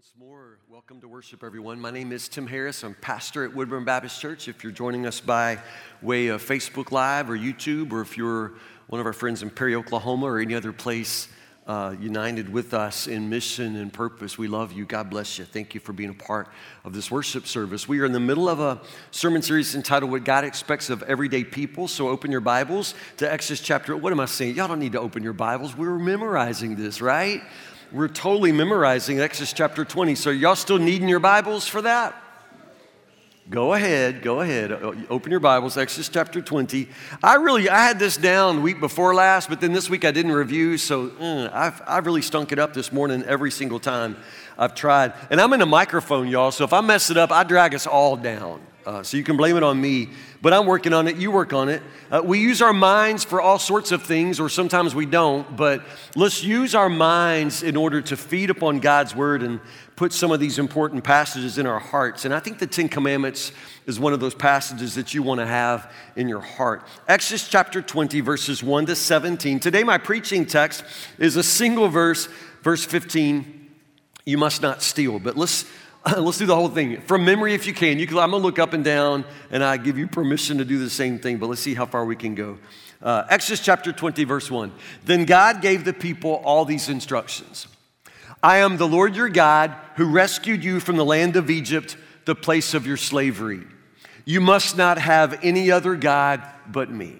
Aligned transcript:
Once 0.00 0.12
more, 0.18 0.56
welcome 0.66 0.98
to 0.98 1.06
worship, 1.06 1.44
everyone. 1.44 1.78
My 1.78 1.90
name 1.90 2.10
is 2.10 2.26
Tim 2.26 2.46
Harris. 2.46 2.82
I'm 2.84 2.94
pastor 3.02 3.44
at 3.44 3.54
Woodburn 3.54 3.84
Baptist 3.84 4.18
Church. 4.18 4.48
If 4.48 4.64
you're 4.64 4.72
joining 4.72 5.04
us 5.04 5.20
by 5.20 5.58
way 6.00 6.28
of 6.28 6.42
Facebook 6.42 6.90
Live 6.90 7.28
or 7.28 7.36
YouTube, 7.36 7.92
or 7.92 8.00
if 8.00 8.16
you're 8.16 8.54
one 8.86 8.98
of 8.98 9.06
our 9.06 9.12
friends 9.12 9.42
in 9.42 9.50
Perry, 9.50 9.74
Oklahoma, 9.74 10.24
or 10.24 10.38
any 10.38 10.54
other 10.54 10.72
place 10.72 11.28
uh, 11.66 11.94
united 12.00 12.48
with 12.48 12.72
us 12.72 13.08
in 13.08 13.28
mission 13.28 13.76
and 13.76 13.92
purpose, 13.92 14.38
we 14.38 14.48
love 14.48 14.72
you. 14.72 14.86
God 14.86 15.10
bless 15.10 15.38
you. 15.38 15.44
Thank 15.44 15.74
you 15.74 15.80
for 15.80 15.92
being 15.92 16.08
a 16.08 16.14
part 16.14 16.48
of 16.82 16.94
this 16.94 17.10
worship 17.10 17.46
service. 17.46 17.86
We 17.86 18.00
are 18.00 18.06
in 18.06 18.12
the 18.12 18.20
middle 18.20 18.48
of 18.48 18.58
a 18.58 18.80
sermon 19.10 19.42
series 19.42 19.74
entitled 19.74 20.10
What 20.10 20.24
God 20.24 20.44
Expects 20.44 20.88
of 20.88 21.02
Everyday 21.02 21.44
People. 21.44 21.88
So 21.88 22.08
open 22.08 22.30
your 22.30 22.40
Bibles 22.40 22.94
to 23.18 23.30
Exodus 23.30 23.60
chapter. 23.60 23.94
What 23.94 24.14
am 24.14 24.20
I 24.20 24.24
saying? 24.24 24.54
Y'all 24.54 24.68
don't 24.68 24.80
need 24.80 24.92
to 24.92 25.00
open 25.00 25.22
your 25.22 25.34
Bibles. 25.34 25.76
We 25.76 25.86
were 25.86 25.98
memorizing 25.98 26.76
this, 26.76 27.02
right? 27.02 27.42
We're 27.92 28.06
totally 28.06 28.52
memorizing 28.52 29.18
Exodus 29.18 29.52
chapter 29.52 29.84
20. 29.84 30.14
So, 30.14 30.30
y'all 30.30 30.54
still 30.54 30.78
needing 30.78 31.08
your 31.08 31.18
Bibles 31.18 31.66
for 31.66 31.82
that? 31.82 32.14
Go 33.48 33.74
ahead, 33.74 34.22
go 34.22 34.42
ahead. 34.42 34.70
Open 34.70 35.32
your 35.32 35.40
Bibles, 35.40 35.76
Exodus 35.76 36.08
chapter 36.08 36.40
20. 36.40 36.88
I 37.20 37.34
really, 37.34 37.68
I 37.68 37.84
had 37.84 37.98
this 37.98 38.16
down 38.16 38.62
week 38.62 38.78
before 38.78 39.12
last, 39.12 39.48
but 39.48 39.60
then 39.60 39.72
this 39.72 39.90
week 39.90 40.04
I 40.04 40.12
didn't 40.12 40.30
review, 40.30 40.78
so 40.78 41.08
mm, 41.08 41.52
I've, 41.52 41.82
I've 41.84 42.06
really 42.06 42.22
stunk 42.22 42.52
it 42.52 42.60
up 42.60 42.74
this 42.74 42.92
morning 42.92 43.24
every 43.24 43.50
single 43.50 43.80
time 43.80 44.16
I've 44.60 44.74
tried. 44.74 45.14
And 45.30 45.40
I'm 45.40 45.54
in 45.54 45.62
a 45.62 45.66
microphone, 45.66 46.28
y'all, 46.28 46.50
so 46.50 46.64
if 46.64 46.74
I 46.74 46.82
mess 46.82 47.10
it 47.10 47.16
up, 47.16 47.32
I 47.32 47.44
drag 47.44 47.74
us 47.74 47.86
all 47.86 48.14
down. 48.14 48.60
Uh, 48.84 49.02
so 49.02 49.16
you 49.16 49.22
can 49.22 49.36
blame 49.36 49.56
it 49.56 49.62
on 49.62 49.78
me, 49.80 50.08
but 50.40 50.52
I'm 50.52 50.66
working 50.66 50.92
on 50.92 51.06
it. 51.06 51.16
You 51.16 51.30
work 51.30 51.52
on 51.52 51.68
it. 51.68 51.82
Uh, 52.10 52.22
we 52.24 52.40
use 52.40 52.62
our 52.62 52.72
minds 52.72 53.24
for 53.24 53.40
all 53.40 53.58
sorts 53.58 53.92
of 53.92 54.02
things, 54.02 54.40
or 54.40 54.48
sometimes 54.48 54.94
we 54.94 55.06
don't, 55.06 55.56
but 55.56 55.82
let's 56.16 56.42
use 56.42 56.74
our 56.74 56.88
minds 56.88 57.62
in 57.62 57.76
order 57.76 58.00
to 58.02 58.16
feed 58.16 58.50
upon 58.50 58.80
God's 58.80 59.14
word 59.14 59.42
and 59.42 59.60
put 59.96 60.12
some 60.14 60.30
of 60.30 60.40
these 60.40 60.58
important 60.58 61.04
passages 61.04 61.58
in 61.58 61.66
our 61.66 61.78
hearts. 61.78 62.24
And 62.24 62.32
I 62.32 62.40
think 62.40 62.58
the 62.58 62.66
Ten 62.66 62.88
Commandments 62.88 63.52
is 63.86 64.00
one 64.00 64.14
of 64.14 64.20
those 64.20 64.34
passages 64.34 64.94
that 64.94 65.12
you 65.12 65.22
want 65.22 65.40
to 65.40 65.46
have 65.46 65.92
in 66.16 66.26
your 66.26 66.40
heart. 66.40 66.86
Exodus 67.06 67.48
chapter 67.48 67.82
20, 67.82 68.20
verses 68.22 68.62
1 68.62 68.86
to 68.86 68.96
17. 68.96 69.60
Today, 69.60 69.84
my 69.84 69.98
preaching 69.98 70.46
text 70.46 70.84
is 71.18 71.36
a 71.36 71.42
single 71.42 71.88
verse, 71.88 72.28
verse 72.62 72.84
15. 72.84 73.59
You 74.24 74.38
must 74.38 74.62
not 74.62 74.82
steal. 74.82 75.18
But 75.18 75.36
let's 75.36 75.64
Let's 76.16 76.38
do 76.38 76.46
the 76.46 76.54
whole 76.54 76.68
thing. 76.68 77.00
From 77.02 77.24
memory, 77.24 77.54
if 77.54 77.66
you 77.66 77.74
can. 77.74 77.98
You 77.98 78.06
can 78.06 78.16
I'm 78.18 78.30
going 78.30 78.42
to 78.42 78.46
look 78.46 78.58
up 78.58 78.72
and 78.72 78.82
down, 78.82 79.24
and 79.50 79.62
I 79.62 79.76
give 79.76 79.98
you 79.98 80.06
permission 80.06 80.58
to 80.58 80.64
do 80.64 80.78
the 80.78 80.90
same 80.90 81.18
thing, 81.18 81.36
but 81.36 81.48
let's 81.48 81.60
see 81.60 81.74
how 81.74 81.86
far 81.86 82.04
we 82.04 82.16
can 82.16 82.34
go. 82.34 82.58
Uh, 83.02 83.24
Exodus 83.28 83.60
chapter 83.60 83.92
20, 83.92 84.24
verse 84.24 84.50
1. 84.50 84.72
Then 85.04 85.24
God 85.24 85.60
gave 85.60 85.84
the 85.84 85.92
people 85.92 86.42
all 86.44 86.64
these 86.64 86.88
instructions 86.88 87.66
I 88.42 88.58
am 88.58 88.78
the 88.78 88.88
Lord 88.88 89.14
your 89.14 89.28
God 89.28 89.74
who 89.96 90.06
rescued 90.06 90.64
you 90.64 90.80
from 90.80 90.96
the 90.96 91.04
land 91.04 91.36
of 91.36 91.50
Egypt, 91.50 91.98
the 92.24 92.34
place 92.34 92.72
of 92.72 92.86
your 92.86 92.96
slavery. 92.96 93.62
You 94.24 94.40
must 94.40 94.78
not 94.78 94.96
have 94.98 95.38
any 95.42 95.70
other 95.70 95.94
God 95.96 96.42
but 96.66 96.90
me. 96.90 97.19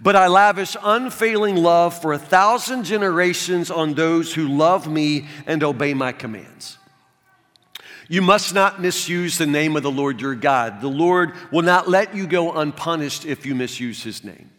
But 0.00 0.16
I 0.16 0.26
lavish 0.26 0.76
unfailing 0.82 1.56
love 1.56 2.00
for 2.00 2.12
a 2.12 2.18
thousand 2.18 2.84
generations 2.84 3.70
on 3.70 3.94
those 3.94 4.34
who 4.34 4.48
love 4.48 4.90
me 4.90 5.26
and 5.46 5.62
obey 5.62 5.94
my 5.94 6.12
commands. 6.12 6.78
You 8.08 8.22
must 8.22 8.54
not 8.54 8.80
misuse 8.80 9.36
the 9.38 9.46
name 9.46 9.76
of 9.76 9.82
the 9.82 9.90
Lord 9.90 10.20
your 10.20 10.34
God. 10.34 10.80
The 10.80 10.88
Lord 10.88 11.32
will 11.50 11.62
not 11.62 11.88
let 11.88 12.14
you 12.14 12.26
go 12.26 12.52
unpunished 12.52 13.24
if 13.24 13.44
you 13.44 13.54
misuse 13.54 14.02
his 14.02 14.22
name. 14.22 14.50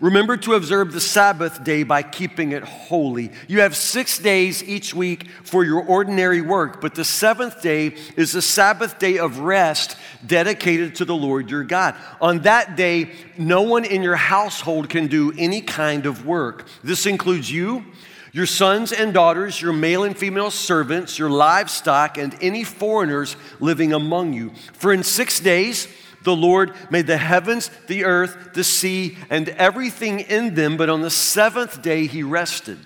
Remember 0.00 0.36
to 0.38 0.54
observe 0.54 0.92
the 0.92 1.00
Sabbath 1.00 1.62
day 1.64 1.82
by 1.82 2.02
keeping 2.02 2.52
it 2.52 2.62
holy. 2.62 3.30
You 3.48 3.60
have 3.60 3.76
six 3.76 4.18
days 4.18 4.62
each 4.64 4.94
week 4.94 5.28
for 5.44 5.64
your 5.64 5.82
ordinary 5.82 6.40
work, 6.40 6.80
but 6.80 6.94
the 6.94 7.04
seventh 7.04 7.62
day 7.62 7.94
is 8.16 8.32
the 8.32 8.42
Sabbath 8.42 8.98
day 8.98 9.18
of 9.18 9.38
rest 9.38 9.96
dedicated 10.26 10.96
to 10.96 11.04
the 11.04 11.14
Lord 11.14 11.50
your 11.50 11.64
God. 11.64 11.94
On 12.20 12.40
that 12.40 12.76
day, 12.76 13.12
no 13.38 13.62
one 13.62 13.84
in 13.84 14.02
your 14.02 14.16
household 14.16 14.88
can 14.88 15.06
do 15.06 15.32
any 15.38 15.60
kind 15.60 16.06
of 16.06 16.26
work. 16.26 16.66
This 16.82 17.06
includes 17.06 17.50
you 17.50 17.84
your 18.32 18.46
sons 18.46 18.92
and 18.92 19.12
daughters, 19.12 19.60
your 19.60 19.74
male 19.74 20.04
and 20.04 20.16
female 20.16 20.50
servants, 20.50 21.18
your 21.18 21.28
livestock, 21.28 22.16
and 22.16 22.34
any 22.40 22.64
foreigners 22.64 23.36
living 23.60 23.92
among 23.92 24.32
you. 24.32 24.52
For 24.72 24.90
in 24.90 25.02
six 25.02 25.38
days 25.38 25.86
the 26.24 26.36
Lord 26.36 26.74
made 26.90 27.06
the 27.06 27.16
heavens, 27.16 27.70
the 27.86 28.04
earth, 28.04 28.54
the 28.54 28.64
sea, 28.64 29.16
and 29.30 29.48
everything 29.50 30.20
in 30.20 30.54
them, 30.54 30.76
but 30.76 30.88
on 30.88 31.00
the 31.00 31.10
seventh 31.10 31.82
day 31.82 32.06
he 32.06 32.22
rested. 32.22 32.78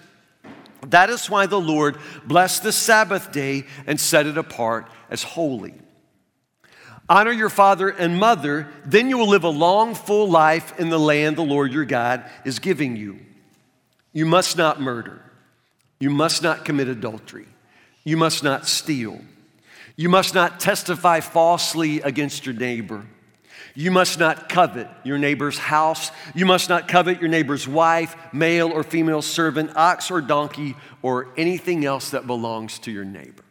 That 0.89 1.11
is 1.11 1.29
why 1.29 1.47
the 1.47 1.61
Lord 1.61 1.99
blessed 2.25 2.63
the 2.63 2.73
Sabbath 2.73 3.33
day 3.33 3.65
and 3.87 3.99
set 3.99 4.27
it 4.27 4.39
apart 4.39 4.89
as 5.11 5.23
holy. 5.23 5.75
Honor 7.09 7.33
your 7.33 7.51
father 7.51 7.89
and 7.89 8.19
mother, 8.19 8.69
then 8.85 9.09
you 9.09 9.19
will 9.19 9.29
live 9.29 9.45
a 9.45 9.49
long, 9.49 9.95
full 9.95 10.29
life 10.29 10.79
in 10.79 10.89
the 10.89 10.99
land 10.99 11.37
the 11.37 11.43
Lord 11.43 11.73
your 11.73 11.85
God 11.85 12.25
is 12.45 12.59
giving 12.59 12.97
you. 12.97 13.19
You 14.13 14.27
must 14.27 14.57
not 14.57 14.81
murder. 14.81 15.23
You 16.01 16.11
must 16.11 16.43
not 16.43 16.65
commit 16.65 16.89
adultery. 16.89 17.47
You 18.05 18.17
must 18.17 18.43
not 18.43 18.67
steal. 18.67 19.21
You 19.95 20.09
must 20.09 20.35
not 20.35 20.61
testify 20.61 21.21
falsely 21.21 22.01
against 22.01 22.45
your 22.45 22.55
neighbor. 22.55 23.07
You 23.77 23.91
must 23.91 24.19
not 24.19 24.49
covet 24.49 24.89
your 25.05 25.19
neighbor's 25.19 25.59
house. 25.59 26.11
You 26.35 26.47
must 26.47 26.71
not 26.71 26.89
covet 26.89 27.21
your 27.21 27.29
neighbor's 27.29 27.69
wife, 27.69 28.17
male 28.33 28.73
or 28.73 28.83
female 28.83 29.21
servant, 29.21 29.77
ox 29.77 30.11
or 30.11 30.23
donkey, 30.23 30.75
or 31.03 31.29
anything 31.37 31.85
else 31.85 32.11
that 32.11 32.27
belongs 32.27 32.79
to 32.81 32.91
your 32.91 33.05
neighbor. 33.05 33.45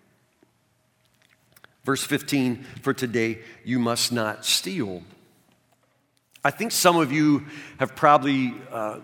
Verse 1.83 2.03
15 2.03 2.65
for 2.81 2.91
today, 2.91 3.39
you 3.63 3.77
must 3.77 4.11
not 4.11 4.43
steal. 4.43 5.03
I 6.43 6.49
think 6.49 6.71
some 6.71 6.97
of 6.97 7.11
you 7.11 7.45
have 7.77 7.95
probably 7.95 8.55
uh, 8.71 9.01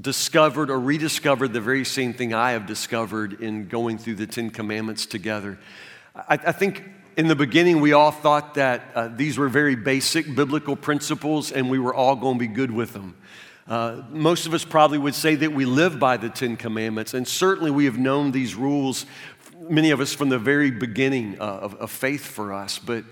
discovered 0.00 0.70
or 0.70 0.80
rediscovered 0.80 1.52
the 1.52 1.60
very 1.60 1.84
same 1.84 2.14
thing 2.14 2.32
I 2.32 2.52
have 2.52 2.66
discovered 2.66 3.42
in 3.42 3.68
going 3.68 3.98
through 3.98 4.14
the 4.14 4.26
Ten 4.26 4.48
Commandments 4.48 5.04
together. 5.04 5.58
I, 6.14 6.38
I 6.46 6.52
think 6.52 6.84
in 7.16 7.28
the 7.28 7.36
beginning 7.36 7.80
we 7.80 7.92
all 7.92 8.10
thought 8.10 8.54
that 8.54 8.82
uh, 8.94 9.08
these 9.08 9.38
were 9.38 9.48
very 9.48 9.74
basic 9.74 10.34
biblical 10.34 10.76
principles 10.76 11.52
and 11.52 11.70
we 11.70 11.78
were 11.78 11.94
all 11.94 12.16
going 12.16 12.36
to 12.36 12.40
be 12.40 12.46
good 12.46 12.70
with 12.70 12.92
them. 12.92 13.16
Uh, 13.68 14.02
most 14.10 14.46
of 14.46 14.54
us 14.54 14.64
probably 14.64 14.98
would 14.98 15.14
say 15.14 15.34
that 15.34 15.52
we 15.52 15.64
live 15.64 15.98
by 15.98 16.16
the 16.16 16.28
Ten 16.28 16.56
Commandments, 16.56 17.14
and 17.14 17.26
certainly 17.26 17.70
we 17.70 17.84
have 17.84 17.96
known 17.96 18.32
these 18.32 18.54
rules, 18.56 19.06
many 19.68 19.90
of 19.90 20.00
us 20.00 20.12
from 20.12 20.30
the 20.30 20.38
very 20.38 20.70
beginning 20.70 21.36
uh, 21.40 21.44
of, 21.44 21.74
of 21.76 21.90
faith 21.90 22.24
for 22.24 22.52
us. 22.52 22.78
But 22.78 23.04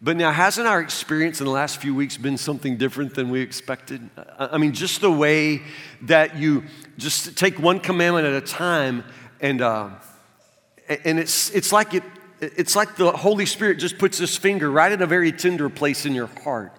but 0.00 0.16
now, 0.16 0.30
hasn't 0.30 0.68
our 0.68 0.80
experience 0.80 1.40
in 1.40 1.46
the 1.46 1.52
last 1.52 1.78
few 1.78 1.92
weeks 1.92 2.16
been 2.16 2.38
something 2.38 2.76
different 2.76 3.16
than 3.16 3.30
we 3.30 3.40
expected? 3.40 4.08
I 4.38 4.56
mean, 4.56 4.72
just 4.72 5.00
the 5.00 5.10
way 5.10 5.62
that 6.02 6.36
you 6.36 6.64
just 6.98 7.36
take 7.36 7.58
one 7.58 7.80
commandment 7.80 8.24
at 8.24 8.32
a 8.32 8.40
time, 8.40 9.02
and 9.40 9.60
uh, 9.60 9.90
and 11.04 11.18
it's 11.18 11.50
it's 11.50 11.72
like 11.72 11.94
it 11.94 12.04
it's 12.40 12.76
like 12.76 12.96
the 12.96 13.12
Holy 13.12 13.46
Spirit 13.46 13.78
just 13.78 13.98
puts 13.98 14.18
His 14.18 14.36
finger 14.36 14.70
right 14.70 14.92
at 14.92 15.02
a 15.02 15.06
very 15.06 15.32
tender 15.32 15.68
place 15.68 16.06
in 16.06 16.14
your 16.14 16.28
heart, 16.44 16.72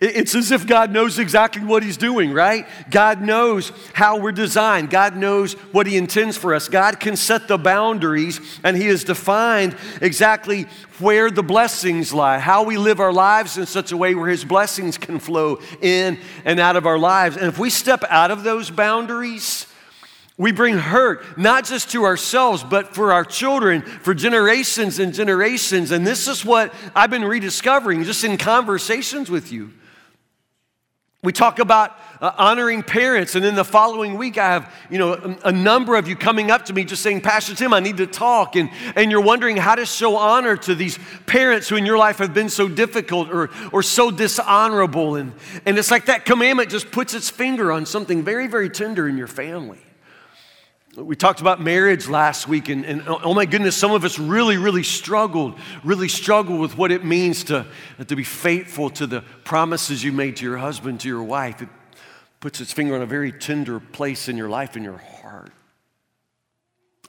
it's 0.00 0.36
as 0.36 0.52
if 0.52 0.64
God 0.66 0.92
knows 0.92 1.18
exactly 1.18 1.64
what 1.64 1.82
He's 1.82 1.96
doing, 1.96 2.32
right? 2.32 2.66
God 2.88 3.20
knows 3.20 3.72
how 3.94 4.18
we're 4.18 4.30
designed. 4.30 4.90
God 4.90 5.16
knows 5.16 5.54
what 5.72 5.88
He 5.88 5.96
intends 5.96 6.36
for 6.36 6.54
us. 6.54 6.68
God 6.68 7.00
can 7.00 7.16
set 7.16 7.48
the 7.48 7.58
boundaries, 7.58 8.40
and 8.62 8.76
He 8.76 8.86
has 8.86 9.02
defined 9.02 9.76
exactly 10.00 10.66
where 11.00 11.30
the 11.32 11.42
blessings 11.42 12.14
lie, 12.14 12.38
how 12.38 12.62
we 12.62 12.78
live 12.78 13.00
our 13.00 13.12
lives 13.12 13.58
in 13.58 13.66
such 13.66 13.90
a 13.90 13.96
way 13.96 14.14
where 14.14 14.28
His 14.28 14.44
blessings 14.44 14.98
can 14.98 15.18
flow 15.18 15.58
in 15.82 16.18
and 16.44 16.60
out 16.60 16.76
of 16.76 16.86
our 16.86 16.98
lives. 16.98 17.36
And 17.36 17.46
if 17.46 17.58
we 17.58 17.70
step 17.70 18.04
out 18.08 18.30
of 18.30 18.44
those 18.44 18.70
boundaries, 18.70 19.66
we 20.38 20.52
bring 20.52 20.76
hurt, 20.76 21.38
not 21.38 21.64
just 21.64 21.90
to 21.92 22.04
ourselves, 22.04 22.62
but 22.62 22.94
for 22.94 23.12
our 23.12 23.24
children, 23.24 23.80
for 23.80 24.14
generations 24.14 24.98
and 24.98 25.14
generations. 25.14 25.90
And 25.90 26.06
this 26.06 26.28
is 26.28 26.44
what 26.44 26.74
I've 26.94 27.10
been 27.10 27.24
rediscovering 27.24 28.04
just 28.04 28.22
in 28.22 28.36
conversations 28.36 29.30
with 29.30 29.50
you. 29.50 29.72
We 31.22 31.32
talk 31.32 31.58
about 31.58 31.98
uh, 32.20 32.32
honoring 32.36 32.82
parents, 32.82 33.34
and 33.34 33.44
in 33.44 33.56
the 33.56 33.64
following 33.64 34.16
week, 34.16 34.38
I 34.38 34.52
have 34.52 34.72
you 34.90 34.98
know 34.98 35.14
a, 35.14 35.48
a, 35.48 35.52
number 35.52 35.96
of 35.96 36.06
you 36.06 36.14
coming 36.14 36.50
up 36.50 36.66
to 36.66 36.72
me 36.72 36.84
just 36.84 37.02
saying, 37.02 37.22
Pastor 37.22 37.54
Tim, 37.54 37.74
I 37.74 37.80
need 37.80 37.96
to 37.96 38.06
talk, 38.06 38.54
and 38.54 38.70
and 38.94 39.10
you're 39.10 39.22
wondering 39.22 39.56
how 39.56 39.74
to 39.74 39.84
show 39.86 40.16
honor 40.16 40.56
to 40.58 40.74
these 40.74 40.98
parents 41.24 41.68
who 41.68 41.76
in 41.76 41.84
your 41.84 41.98
life 41.98 42.18
have 42.18 42.32
been 42.32 42.48
so 42.48 42.68
difficult 42.68 43.30
or 43.30 43.50
or 43.72 43.82
so 43.82 44.10
dishonorable, 44.12 45.16
and 45.16 45.32
and 45.64 45.78
it's 45.78 45.90
like 45.90 46.06
that 46.06 46.26
commandment 46.26 46.70
just 46.70 46.92
puts 46.92 47.12
its 47.12 47.28
finger 47.28 47.72
on 47.72 47.86
something 47.86 48.22
very 48.22 48.46
very 48.46 48.70
tender 48.70 49.08
in 49.08 49.16
your 49.16 49.26
family. 49.26 49.85
We 50.96 51.14
talked 51.14 51.42
about 51.42 51.60
marriage 51.60 52.08
last 52.08 52.48
week, 52.48 52.70
and, 52.70 52.84
and, 52.86 53.02
oh 53.06 53.34
my 53.34 53.44
goodness, 53.44 53.76
some 53.76 53.92
of 53.92 54.02
us 54.02 54.18
really, 54.18 54.56
really 54.56 54.82
struggled, 54.82 55.58
really 55.84 56.08
struggled 56.08 56.58
with 56.58 56.78
what 56.78 56.90
it 56.90 57.04
means 57.04 57.44
to, 57.44 57.66
to 58.06 58.16
be 58.16 58.24
faithful 58.24 58.88
to 58.90 59.06
the 59.06 59.20
promises 59.44 60.02
you 60.02 60.10
made 60.10 60.36
to 60.36 60.44
your 60.44 60.56
husband, 60.56 61.00
to 61.00 61.08
your 61.08 61.22
wife. 61.22 61.60
It 61.60 61.68
puts 62.40 62.62
its 62.62 62.72
finger 62.72 62.94
on 62.94 63.02
a 63.02 63.06
very 63.06 63.30
tender 63.30 63.78
place 63.78 64.26
in 64.28 64.38
your 64.38 64.48
life, 64.48 64.74
in 64.74 64.82
your 64.84 64.96
heart. 64.96 65.52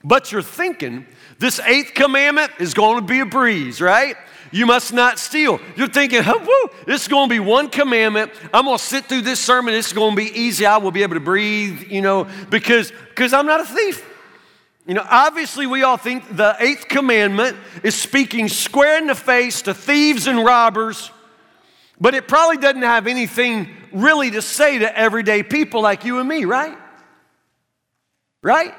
But 0.04 0.32
you're 0.32 0.42
thinking 0.42 1.06
this 1.38 1.58
eighth 1.60 1.94
commandment 1.94 2.52
is 2.60 2.74
going 2.74 2.96
to 2.96 3.06
be 3.06 3.20
a 3.20 3.26
breeze, 3.26 3.80
right? 3.80 4.16
You 4.50 4.66
must 4.66 4.92
not 4.92 5.18
steal. 5.18 5.60
You're 5.76 5.88
thinking, 5.88 6.22
oh, 6.24 6.38
woo, 6.38 6.84
this 6.86 7.02
is 7.02 7.08
going 7.08 7.28
to 7.28 7.34
be 7.34 7.40
one 7.40 7.68
commandment. 7.68 8.32
I'm 8.52 8.64
going 8.64 8.78
to 8.78 8.82
sit 8.82 9.06
through 9.06 9.22
this 9.22 9.40
sermon. 9.40 9.74
Is 9.74 9.92
going 9.92 10.12
to 10.12 10.16
be 10.16 10.30
easy. 10.38 10.66
I 10.66 10.78
will 10.78 10.90
be 10.90 11.02
able 11.02 11.14
to 11.14 11.20
breathe, 11.20 11.90
you 11.90 12.00
know, 12.00 12.26
because, 12.50 12.92
because 13.08 13.32
I'm 13.32 13.46
not 13.46 13.60
a 13.60 13.64
thief. 13.64 14.04
You 14.86 14.94
know, 14.94 15.04
obviously, 15.08 15.66
we 15.66 15.82
all 15.82 15.98
think 15.98 16.34
the 16.34 16.56
eighth 16.60 16.88
commandment 16.88 17.56
is 17.82 17.94
speaking 17.94 18.48
square 18.48 18.96
in 18.98 19.06
the 19.06 19.14
face 19.14 19.62
to 19.62 19.74
thieves 19.74 20.26
and 20.26 20.42
robbers, 20.42 21.10
but 22.00 22.14
it 22.14 22.26
probably 22.26 22.56
doesn't 22.56 22.82
have 22.82 23.06
anything 23.06 23.68
really 23.92 24.30
to 24.30 24.40
say 24.40 24.78
to 24.78 24.98
everyday 24.98 25.42
people 25.42 25.82
like 25.82 26.06
you 26.06 26.20
and 26.20 26.28
me, 26.28 26.46
right? 26.46 26.76
Right? 28.42 28.74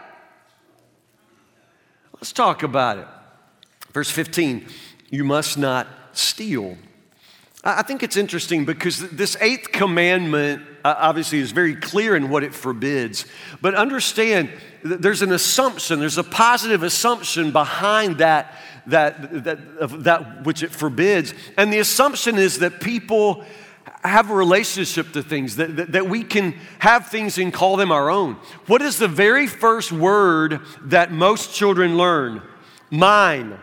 Let's 2.15 2.33
talk 2.33 2.63
about 2.63 2.98
it. 2.98 3.07
Verse 3.94 4.10
15 4.10 4.68
you 5.09 5.23
must 5.23 5.57
not 5.57 5.88
steal. 6.13 6.77
I 7.63 7.81
think 7.81 8.03
it's 8.03 8.15
interesting 8.15 8.63
because 8.63 9.09
this 9.09 9.35
eighth 9.41 9.73
commandment 9.73 10.63
uh, 10.85 10.95
obviously 10.97 11.39
is 11.39 11.51
very 11.51 11.75
clear 11.75 12.15
in 12.15 12.29
what 12.29 12.44
it 12.44 12.53
forbids. 12.53 13.25
But 13.61 13.75
understand, 13.75 14.50
there's 14.81 15.21
an 15.21 15.33
assumption, 15.33 16.00
there's 16.00 16.17
a 16.17 16.23
positive 16.23 16.83
assumption 16.83 17.51
behind 17.51 18.19
that, 18.19 18.56
that, 18.88 19.44
that, 19.44 20.03
that 20.03 20.45
which 20.45 20.63
it 20.63 20.71
forbids. 20.71 21.33
And 21.57 21.73
the 21.73 21.79
assumption 21.79 22.38
is 22.38 22.59
that 22.59 22.79
people 22.79 23.44
have 24.05 24.29
a 24.29 24.33
relationship 24.33 25.12
to 25.12 25.21
things, 25.21 25.57
that, 25.57 25.75
that, 25.75 25.91
that, 25.91 26.07
we 26.07 26.23
can 26.23 26.53
have 26.79 27.07
things 27.07 27.38
and 27.38 27.53
call 27.53 27.75
them 27.75 27.91
our 27.91 28.09
own. 28.09 28.35
What 28.67 28.81
is 28.81 28.97
the 28.97 29.09
very 29.09 29.47
first 29.47 29.91
word 29.91 30.62
that 30.83 31.12
most 31.12 31.53
children 31.53 31.97
learn? 31.97 32.41
Mine 32.89 33.59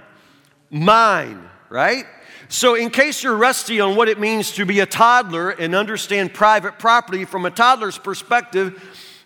mine, 0.84 1.48
right? 1.68 2.06
So, 2.48 2.74
in 2.74 2.90
case 2.90 3.22
you're 3.22 3.36
rusty 3.36 3.80
on 3.80 3.96
what 3.96 4.08
it 4.08 4.20
means 4.20 4.52
to 4.52 4.64
be 4.64 4.80
a 4.80 4.86
toddler 4.86 5.50
and 5.50 5.74
understand 5.74 6.32
private 6.32 6.78
property 6.78 7.24
from 7.24 7.44
a 7.44 7.50
toddler's 7.50 7.98
perspective, 7.98 8.80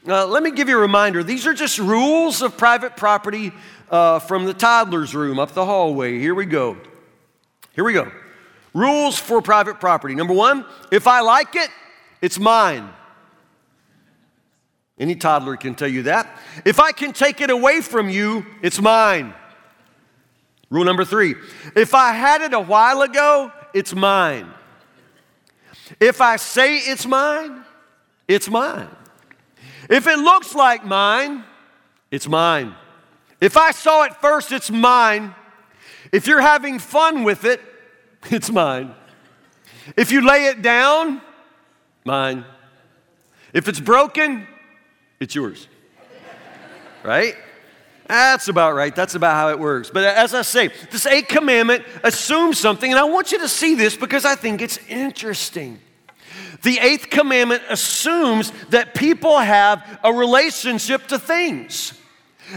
uh, 0.08 0.26
let 0.26 0.42
me 0.42 0.50
give 0.50 0.68
you 0.70 0.78
a 0.78 0.80
reminder. 0.80 1.22
These 1.22 1.46
are 1.46 1.52
just 1.52 1.78
rules 1.78 2.40
of 2.40 2.56
private 2.56 2.96
property 2.96 3.52
uh, 3.90 4.20
from 4.20 4.46
the 4.46 4.54
toddler's 4.54 5.14
room 5.14 5.38
up 5.38 5.52
the 5.52 5.66
hallway. 5.66 6.18
Here 6.18 6.34
we 6.34 6.46
go. 6.46 6.78
Here 7.74 7.84
we 7.84 7.92
go. 7.92 8.10
Rules 8.72 9.18
for 9.18 9.42
private 9.42 9.80
property. 9.80 10.14
Number 10.14 10.32
one, 10.32 10.64
if 10.90 11.06
I 11.06 11.20
like 11.20 11.56
it, 11.56 11.68
it's 12.22 12.38
mine. 12.38 12.88
Any 14.98 15.16
toddler 15.16 15.56
can 15.56 15.74
tell 15.74 15.88
you 15.88 16.04
that. 16.04 16.38
If 16.64 16.78
I 16.78 16.92
can 16.92 17.12
take 17.12 17.40
it 17.40 17.50
away 17.50 17.80
from 17.80 18.08
you, 18.08 18.46
it's 18.62 18.80
mine. 18.80 19.34
Rule 20.70 20.84
number 20.84 21.04
three 21.04 21.34
if 21.74 21.94
I 21.94 22.12
had 22.12 22.40
it 22.40 22.54
a 22.54 22.60
while 22.60 23.02
ago, 23.02 23.52
it's 23.74 23.94
mine. 23.94 24.52
If 25.98 26.20
I 26.20 26.36
say 26.36 26.76
it's 26.76 27.06
mine, 27.06 27.64
it's 28.28 28.48
mine. 28.48 28.88
If 29.88 30.06
it 30.06 30.18
looks 30.18 30.54
like 30.54 30.84
mine, 30.84 31.44
it's 32.12 32.28
mine. 32.28 32.74
If 33.40 33.56
I 33.56 33.72
saw 33.72 34.04
it 34.04 34.14
first, 34.16 34.52
it's 34.52 34.70
mine. 34.70 35.34
If 36.12 36.28
you're 36.28 36.40
having 36.40 36.78
fun 36.78 37.24
with 37.24 37.44
it, 37.44 37.60
it's 38.30 38.50
mine. 38.50 38.94
If 39.96 40.12
you 40.12 40.20
lay 40.24 40.46
it 40.46 40.62
down, 40.62 41.20
mine. 42.04 42.44
If 43.52 43.66
it's 43.66 43.80
broken, 43.80 44.46
it's 45.18 45.34
yours. 45.34 45.66
Right? 47.02 47.34
That's 48.10 48.48
about 48.48 48.74
right. 48.74 48.92
That's 48.92 49.14
about 49.14 49.34
how 49.34 49.50
it 49.50 49.58
works. 49.60 49.88
But 49.88 50.02
as 50.02 50.34
I 50.34 50.42
say, 50.42 50.70
this 50.90 51.06
eighth 51.06 51.28
commandment 51.28 51.84
assumes 52.02 52.58
something, 52.58 52.90
and 52.90 52.98
I 52.98 53.04
want 53.04 53.30
you 53.30 53.38
to 53.38 53.48
see 53.48 53.76
this 53.76 53.96
because 53.96 54.24
I 54.24 54.34
think 54.34 54.60
it's 54.60 54.78
interesting. 54.88 55.78
The 56.62 56.80
eighth 56.80 57.08
commandment 57.08 57.62
assumes 57.68 58.50
that 58.70 58.94
people 58.94 59.38
have 59.38 60.00
a 60.02 60.12
relationship 60.12 61.06
to 61.06 61.20
things. 61.20 61.92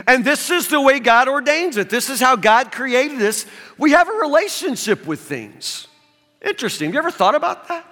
And 0.07 0.25
this 0.25 0.49
is 0.49 0.69
the 0.69 0.81
way 0.81 0.99
God 0.99 1.27
ordains 1.27 1.77
it. 1.77 1.87
This 1.87 2.09
is 2.09 2.19
how 2.19 2.35
God 2.35 2.71
created 2.71 3.19
this. 3.19 3.45
We 3.77 3.91
have 3.91 4.09
a 4.09 4.13
relationship 4.13 5.05
with 5.05 5.19
things. 5.19 5.87
Interesting. 6.41 6.87
Have 6.87 6.93
you 6.95 6.99
ever 6.99 7.11
thought 7.11 7.35
about 7.35 7.67
that? 7.67 7.85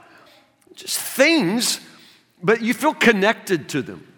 Just 0.74 0.98
things, 0.98 1.80
but 2.42 2.64
you 2.64 2.74
feel 2.74 2.96
connected 2.96 3.70
to 3.70 3.84
them. 3.84 4.11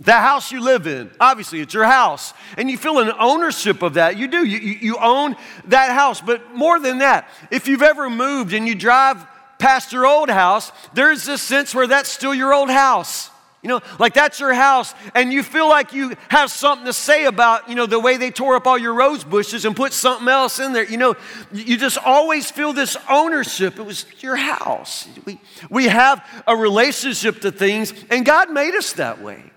The 0.00 0.12
house 0.12 0.50
you 0.50 0.60
live 0.60 0.88
in, 0.88 1.10
obviously, 1.20 1.60
it's 1.60 1.72
your 1.72 1.84
house, 1.84 2.34
and 2.58 2.68
you 2.68 2.76
feel 2.76 2.98
an 2.98 3.12
ownership 3.18 3.80
of 3.82 3.94
that. 3.94 4.18
You 4.18 4.26
do, 4.26 4.44
you, 4.44 4.58
you 4.58 4.98
own 4.98 5.36
that 5.66 5.92
house. 5.92 6.20
But 6.20 6.52
more 6.52 6.80
than 6.80 6.98
that, 6.98 7.28
if 7.52 7.68
you've 7.68 7.82
ever 7.82 8.10
moved 8.10 8.52
and 8.54 8.66
you 8.66 8.74
drive 8.74 9.24
past 9.58 9.92
your 9.92 10.04
old 10.04 10.28
house, 10.30 10.72
there's 10.94 11.24
this 11.24 11.42
sense 11.42 11.74
where 11.74 11.86
that's 11.86 12.08
still 12.08 12.34
your 12.34 12.52
old 12.52 12.70
house. 12.70 13.30
You 13.62 13.68
know, 13.68 13.80
like 13.98 14.12
that's 14.12 14.40
your 14.40 14.52
house, 14.52 14.92
and 15.14 15.32
you 15.32 15.42
feel 15.42 15.68
like 15.68 15.94
you 15.94 16.16
have 16.28 16.50
something 16.50 16.84
to 16.84 16.92
say 16.92 17.24
about, 17.24 17.68
you 17.70 17.74
know, 17.74 17.86
the 17.86 17.98
way 17.98 18.18
they 18.18 18.30
tore 18.30 18.56
up 18.56 18.66
all 18.66 18.76
your 18.76 18.92
rose 18.92 19.24
bushes 19.24 19.64
and 19.64 19.74
put 19.74 19.94
something 19.94 20.28
else 20.28 20.58
in 20.58 20.74
there. 20.74 20.84
You 20.84 20.98
know, 20.98 21.16
you 21.50 21.78
just 21.78 21.96
always 21.96 22.50
feel 22.50 22.74
this 22.74 22.98
ownership. 23.08 23.78
It 23.78 23.86
was 23.86 24.04
your 24.20 24.36
house. 24.36 25.08
We, 25.24 25.40
we 25.70 25.84
have 25.84 26.22
a 26.46 26.54
relationship 26.54 27.40
to 27.40 27.52
things, 27.52 27.94
and 28.10 28.26
God 28.26 28.50
made 28.50 28.74
us 28.74 28.92
that 28.94 29.22
way. 29.22 29.52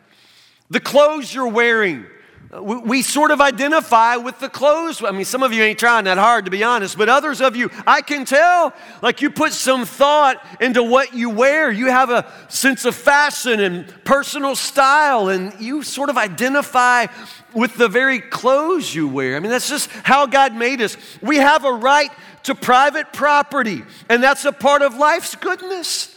The 0.69 0.79
clothes 0.79 1.33
you're 1.33 1.47
wearing, 1.47 2.05
uh, 2.53 2.61
we, 2.61 3.01
sort 3.01 3.31
of 3.31 3.41
identify 3.41 4.15
with 4.17 4.39
the 4.39 4.49
clothes. 4.49 5.03
I 5.03 5.11
mean, 5.11 5.25
some 5.25 5.43
of 5.43 5.53
you 5.53 5.63
ain't 5.63 5.79
trying 5.79 6.05
that 6.05 6.17
hard, 6.17 6.45
to 6.45 6.51
be 6.51 6.63
honest, 6.63 6.97
but 6.97 7.09
others 7.09 7.41
of 7.41 7.55
you, 7.55 7.69
I 7.85 8.01
can 8.01 8.25
tell, 8.25 8.73
like 9.01 9.21
you 9.21 9.29
put 9.29 9.53
some 9.53 9.85
thought 9.85 10.45
into 10.61 10.83
what 10.83 11.13
you 11.13 11.29
wear. 11.29 11.71
You 11.71 11.87
have 11.87 12.09
a 12.09 12.31
sense 12.49 12.85
of 12.85 12.95
fashion 12.95 13.59
and 13.59 13.93
personal 14.03 14.55
style, 14.55 15.29
and 15.29 15.53
you 15.59 15.83
sort 15.83 16.09
of 16.09 16.17
identify 16.17 17.07
with 17.53 17.75
the 17.75 17.87
very 17.87 18.19
clothes 18.19 18.93
you 18.93 19.07
wear. 19.07 19.35
I 19.35 19.39
mean, 19.39 19.51
that's 19.51 19.69
just 19.69 19.89
how 20.03 20.25
God 20.25 20.53
made 20.53 20.81
us. 20.81 20.97
We 21.21 21.37
have 21.37 21.65
a 21.65 21.71
right 21.71 22.11
to 22.43 22.55
private 22.55 23.11
property, 23.13 23.83
and 24.09 24.23
that's 24.23 24.45
a 24.45 24.51
part 24.51 24.81
of 24.81 24.95
life's 24.95 25.35
goodness. 25.35 26.13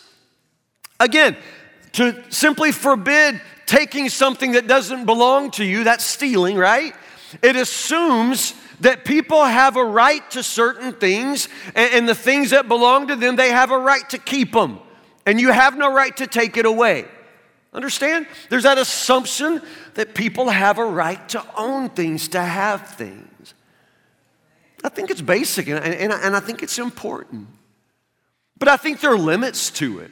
Again, 1.00 1.36
to 1.92 2.22
simply 2.30 2.70
forbid 2.70 3.40
taking 3.70 4.08
something 4.08 4.52
that 4.52 4.66
doesn't 4.66 5.06
belong 5.06 5.52
to 5.52 5.64
you, 5.64 5.84
that's 5.84 6.02
stealing, 6.02 6.56
right? 6.56 6.92
It 7.40 7.54
assumes 7.54 8.52
that 8.80 9.04
people 9.04 9.44
have 9.44 9.76
a 9.76 9.84
right 9.84 10.28
to 10.32 10.42
certain 10.42 10.92
things, 10.92 11.48
and, 11.76 11.94
and, 11.94 12.08
the 12.08 12.14
things 12.16 12.50
that 12.50 12.66
belong 12.66 13.06
to 13.06 13.16
them, 13.16 13.36
they 13.36 13.50
have 13.50 13.70
a 13.70 13.78
right 13.78 14.08
to 14.10 14.18
keep 14.18 14.50
them, 14.50 14.80
and 15.24 15.40
you 15.40 15.52
have 15.52 15.78
no 15.78 15.92
right 15.92 16.16
to 16.16 16.26
take 16.26 16.56
it 16.56 16.66
away. 16.66 17.04
Understand? 17.72 18.26
There's 18.48 18.64
that 18.64 18.76
assumption 18.76 19.62
that 19.94 20.16
people 20.16 20.48
have 20.48 20.78
a 20.78 20.84
right 20.84 21.28
to 21.28 21.46
own 21.56 21.90
things, 21.90 22.26
to 22.28 22.42
have 22.42 22.88
things. 22.88 23.54
I 24.82 24.88
think 24.88 25.10
it's 25.10 25.22
basic, 25.22 25.68
and, 25.68 25.78
and, 25.78 26.12
and 26.12 26.34
I 26.34 26.40
think 26.40 26.64
it's 26.64 26.80
important. 26.80 27.46
But 28.58 28.66
I 28.66 28.76
think 28.76 29.00
there 29.00 29.12
are 29.12 29.18
limits 29.18 29.70
to 29.72 30.00
it. 30.00 30.10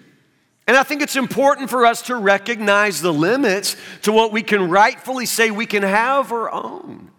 And 0.68 0.76
I 0.76 0.82
think 0.82 1.00
it's 1.00 1.16
important 1.16 1.70
for 1.70 1.86
us 1.86 2.02
to 2.02 2.16
recognize 2.16 3.00
the 3.00 3.12
limits 3.12 3.74
to 4.02 4.12
what 4.12 4.32
we 4.32 4.42
can 4.42 4.68
rightfully 4.68 5.24
say 5.24 5.50
we 5.50 5.64
can 5.64 5.82
have 5.82 6.30
or 6.30 6.52
own. 6.52 7.10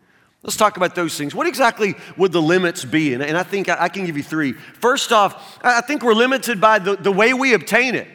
Let's 0.44 0.56
talk 0.56 0.78
about 0.78 0.94
those 0.94 1.18
things. 1.18 1.34
What 1.34 1.48
exactly 1.48 1.96
would 2.16 2.32
the 2.32 2.44
limits 2.44 2.86
be? 2.86 3.16
And, 3.16 3.24
and 3.24 3.36
I 3.36 3.42
think 3.42 3.68
I, 3.68 3.78
I, 3.80 3.90
can 3.90 4.06
give 4.06 4.16
you 4.16 4.24
three. 4.24 4.54
First 4.54 5.12
off, 5.12 5.60
I 5.64 5.82
think 5.82 6.04
we're 6.04 6.14
limited 6.14 6.62
by 6.62 6.78
the, 6.78 6.96
the 6.96 7.12
way 7.12 7.34
we 7.34 7.56
obtain 7.56 7.96
it. 7.96 8.08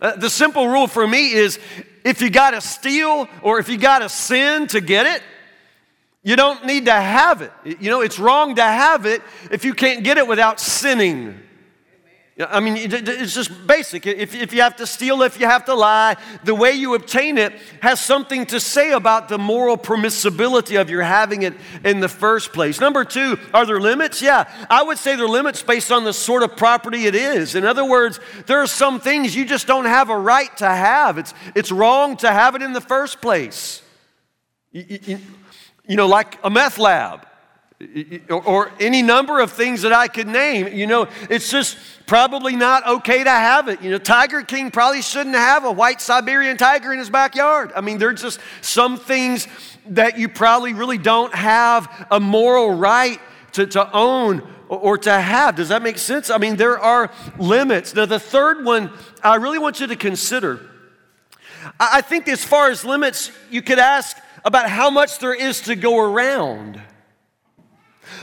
Uh, 0.00 0.16
the 0.16 0.30
simple 0.30 0.66
rule 0.66 0.86
for 0.86 1.06
me 1.06 1.32
is 1.32 1.60
if 2.02 2.22
you 2.22 2.30
got 2.30 2.52
to 2.52 2.62
steal 2.62 3.28
or 3.42 3.58
if 3.58 3.68
you 3.68 3.76
got 3.76 3.98
to 3.98 4.08
sin 4.08 4.68
to 4.68 4.80
get 4.80 5.04
it, 5.04 5.22
you 6.22 6.34
don't 6.34 6.64
need 6.64 6.86
to 6.86 6.92
have 6.92 7.42
it. 7.42 7.52
You 7.64 7.90
know, 7.90 8.00
it's 8.00 8.18
wrong 8.18 8.54
to 8.54 8.62
have 8.62 9.04
it 9.04 9.20
if 9.50 9.66
you 9.66 9.74
can't 9.74 10.02
get 10.02 10.16
it 10.16 10.26
without 10.26 10.58
sinning. 10.58 11.38
I 12.40 12.60
mean, 12.60 12.76
it's 12.76 13.34
just 13.34 13.66
basic. 13.66 14.06
If, 14.06 14.32
if 14.32 14.52
you 14.52 14.62
have 14.62 14.76
to 14.76 14.86
steal, 14.86 15.22
if 15.22 15.40
you 15.40 15.46
have 15.46 15.64
to 15.64 15.74
lie, 15.74 16.16
the 16.44 16.54
way 16.54 16.70
you 16.72 16.94
obtain 16.94 17.36
it 17.36 17.52
has 17.82 18.00
something 18.00 18.46
to 18.46 18.60
say 18.60 18.92
about 18.92 19.28
the 19.28 19.38
moral 19.38 19.76
permissibility 19.76 20.80
of 20.80 20.88
your 20.88 21.02
having 21.02 21.42
it 21.42 21.54
in 21.84 21.98
the 21.98 22.08
first 22.08 22.52
place. 22.52 22.80
Number 22.80 23.04
two, 23.04 23.38
are 23.52 23.66
there 23.66 23.80
limits? 23.80 24.22
Yeah, 24.22 24.48
I 24.70 24.84
would 24.84 24.98
say 24.98 25.16
there 25.16 25.24
are 25.24 25.28
limits 25.28 25.62
based 25.62 25.90
on 25.90 26.04
the 26.04 26.12
sort 26.12 26.44
of 26.44 26.56
property 26.56 27.06
it 27.06 27.16
is. 27.16 27.56
In 27.56 27.64
other 27.64 27.84
words, 27.84 28.20
there 28.46 28.62
are 28.62 28.68
some 28.68 29.00
things 29.00 29.34
you 29.34 29.44
just 29.44 29.66
don't 29.66 29.86
have 29.86 30.08
a 30.08 30.16
right 30.16 30.56
to 30.58 30.68
have. 30.68 31.18
It's, 31.18 31.34
it's 31.56 31.72
wrong 31.72 32.16
to 32.18 32.30
have 32.30 32.54
it 32.54 32.62
in 32.62 32.72
the 32.72 32.80
first 32.80 33.20
place. 33.20 33.82
You, 34.70 34.84
you, 34.88 35.18
you 35.88 35.96
know, 35.96 36.06
like 36.06 36.38
a 36.44 36.50
meth 36.50 36.78
lab 36.78 37.27
or 38.28 38.72
any 38.80 39.02
number 39.02 39.38
of 39.38 39.52
things 39.52 39.82
that 39.82 39.92
I 39.92 40.08
could 40.08 40.26
name. 40.26 40.68
You 40.68 40.86
know, 40.86 41.08
it's 41.30 41.48
just 41.50 41.78
probably 42.06 42.56
not 42.56 42.84
okay 42.86 43.22
to 43.22 43.30
have 43.30 43.68
it. 43.68 43.80
You 43.82 43.90
know, 43.90 43.98
Tiger 43.98 44.42
King 44.42 44.72
probably 44.72 45.00
shouldn't 45.00 45.36
have 45.36 45.64
a 45.64 45.70
white 45.70 46.00
Siberian 46.00 46.56
tiger 46.56 46.92
in 46.92 46.98
his 46.98 47.08
backyard. 47.08 47.72
I 47.76 47.80
mean, 47.80 47.98
there's 47.98 48.20
just 48.20 48.40
some 48.62 48.98
things 48.98 49.46
that 49.90 50.18
you 50.18 50.28
probably 50.28 50.72
really 50.72 50.98
don't 50.98 51.32
have 51.34 52.06
a 52.10 52.18
moral 52.18 52.74
right 52.74 53.20
to, 53.52 53.66
to 53.68 53.92
own 53.92 54.42
or 54.68 54.98
to 54.98 55.12
have. 55.12 55.54
Does 55.54 55.68
that 55.68 55.82
make 55.82 55.98
sense? 55.98 56.30
I 56.30 56.38
mean, 56.38 56.56
there 56.56 56.78
are 56.78 57.12
limits. 57.38 57.94
Now, 57.94 58.06
the 58.06 58.20
third 58.20 58.64
one 58.64 58.90
I 59.22 59.36
really 59.36 59.58
want 59.58 59.78
you 59.78 59.86
to 59.86 59.96
consider. 59.96 60.68
I 61.78 62.00
think 62.00 62.28
as 62.28 62.44
far 62.44 62.70
as 62.70 62.84
limits, 62.84 63.30
you 63.50 63.62
could 63.62 63.78
ask 63.78 64.16
about 64.44 64.68
how 64.68 64.90
much 64.90 65.18
there 65.20 65.34
is 65.34 65.60
to 65.62 65.76
go 65.76 65.98
around. 65.98 66.80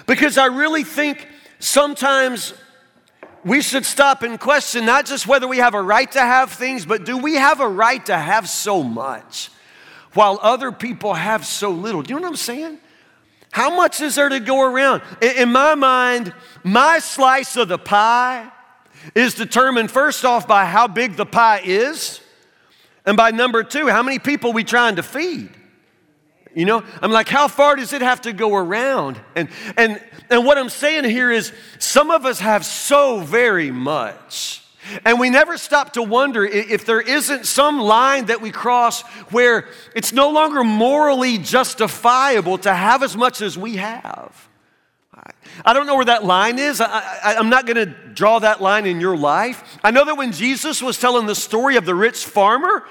Because 0.06 0.38
I 0.38 0.48
really 0.48 0.84
think 0.84 1.28
sometimes 1.60 2.54
we 3.44 3.62
should 3.62 3.86
stop 3.86 4.24
and 4.24 4.40
question 4.40 4.86
not 4.86 5.06
just 5.06 5.28
whether 5.28 5.48
we 5.48 5.58
have 5.58 5.76
a 5.76 5.82
right 5.82 6.12
to 6.14 6.20
have 6.20 6.52
things, 6.52 6.86
but 6.86 7.06
do 7.06 7.18
we 7.18 7.36
have 7.36 7.60
a 7.60 7.68
right 7.68 8.04
to 8.08 8.18
have 8.18 8.50
so 8.50 8.82
much 8.82 9.52
while 10.14 10.40
other 10.42 10.72
people 10.72 11.14
have 11.14 11.46
so 11.46 11.70
little? 11.70 12.02
Do 12.02 12.14
you 12.14 12.20
know 12.20 12.24
what 12.24 12.30
I'm 12.30 12.36
saying? 12.38 12.80
How 13.52 13.74
much 13.74 14.02
is 14.02 14.16
there 14.16 14.30
to 14.30 14.40
go 14.40 14.64
around? 14.64 15.02
In 15.22 15.52
my 15.52 15.76
mind, 15.76 16.34
my 16.64 17.00
slice 17.00 17.56
of 17.56 17.68
the 17.68 17.78
pie 17.78 18.52
is 19.14 19.36
determined 19.36 19.92
first 19.92 20.26
off 20.26 20.48
by 20.48 20.66
how 20.66 20.88
big 20.88 21.16
the 21.16 21.26
pie 21.26 21.62
is, 21.64 22.20
and 23.06 23.16
by 23.16 23.32
number 23.32 23.64
two, 23.64 23.88
how 23.88 24.02
many 24.02 24.20
people 24.20 24.52
we 24.52 24.64
trying 24.64 24.96
to 24.96 25.04
feed. 25.04 25.50
You 26.56 26.66
know, 26.66 26.84
I'm 27.02 27.12
like, 27.12 27.28
how 27.28 27.48
far 27.50 27.76
does 27.76 27.92
it 27.92 28.02
have 28.02 28.22
to 28.22 28.34
go 28.34 28.56
around? 28.56 29.20
And 29.36 29.50
and 29.76 30.02
and 30.30 30.46
what 30.46 30.58
I'm 30.58 30.70
saying 30.70 31.04
here 31.04 31.30
is 31.30 31.52
some 31.80 32.10
of 32.10 32.26
us 32.26 32.40
have 32.40 32.66
so 32.66 33.20
very 33.20 33.72
much. 33.72 34.64
And 35.04 35.20
we 35.20 35.30
never 35.30 35.58
stop 35.58 35.94
to 35.94 36.04
wonder 36.04 36.46
if 36.46 36.86
there 36.86 37.02
isn't 37.02 37.46
some 37.46 37.80
line 37.80 38.26
that 38.26 38.42
we 38.42 38.52
cross 38.52 39.02
where 39.32 39.68
it's 39.96 40.14
no 40.14 40.30
longer 40.30 40.64
morally 40.64 41.40
justifiable 41.40 42.60
to 42.60 42.74
have 42.74 43.02
as 43.02 43.18
much 43.18 43.42
as 43.42 43.58
we 43.58 43.78
have. 43.78 44.48
I 45.66 45.74
don't 45.74 45.88
know 45.88 45.96
where 45.96 46.06
that 46.06 46.24
line 46.24 46.60
is. 46.60 46.82
I, 46.82 47.34
am 47.38 47.50
not 47.50 47.66
going 47.66 47.78
to 47.78 47.86
draw 47.86 48.40
that 48.40 48.62
line 48.62 48.86
in 48.86 49.00
your 49.00 49.18
life. 49.18 49.80
I 49.84 49.92
know 49.92 50.06
that 50.06 50.18
when 50.18 50.32
Jesus 50.32 50.82
was 50.82 51.00
telling 51.00 51.26
the 51.26 51.36
story 51.36 51.78
of 51.78 51.86
the 51.86 51.96
rich 51.96 52.26
farmer, 52.26 52.84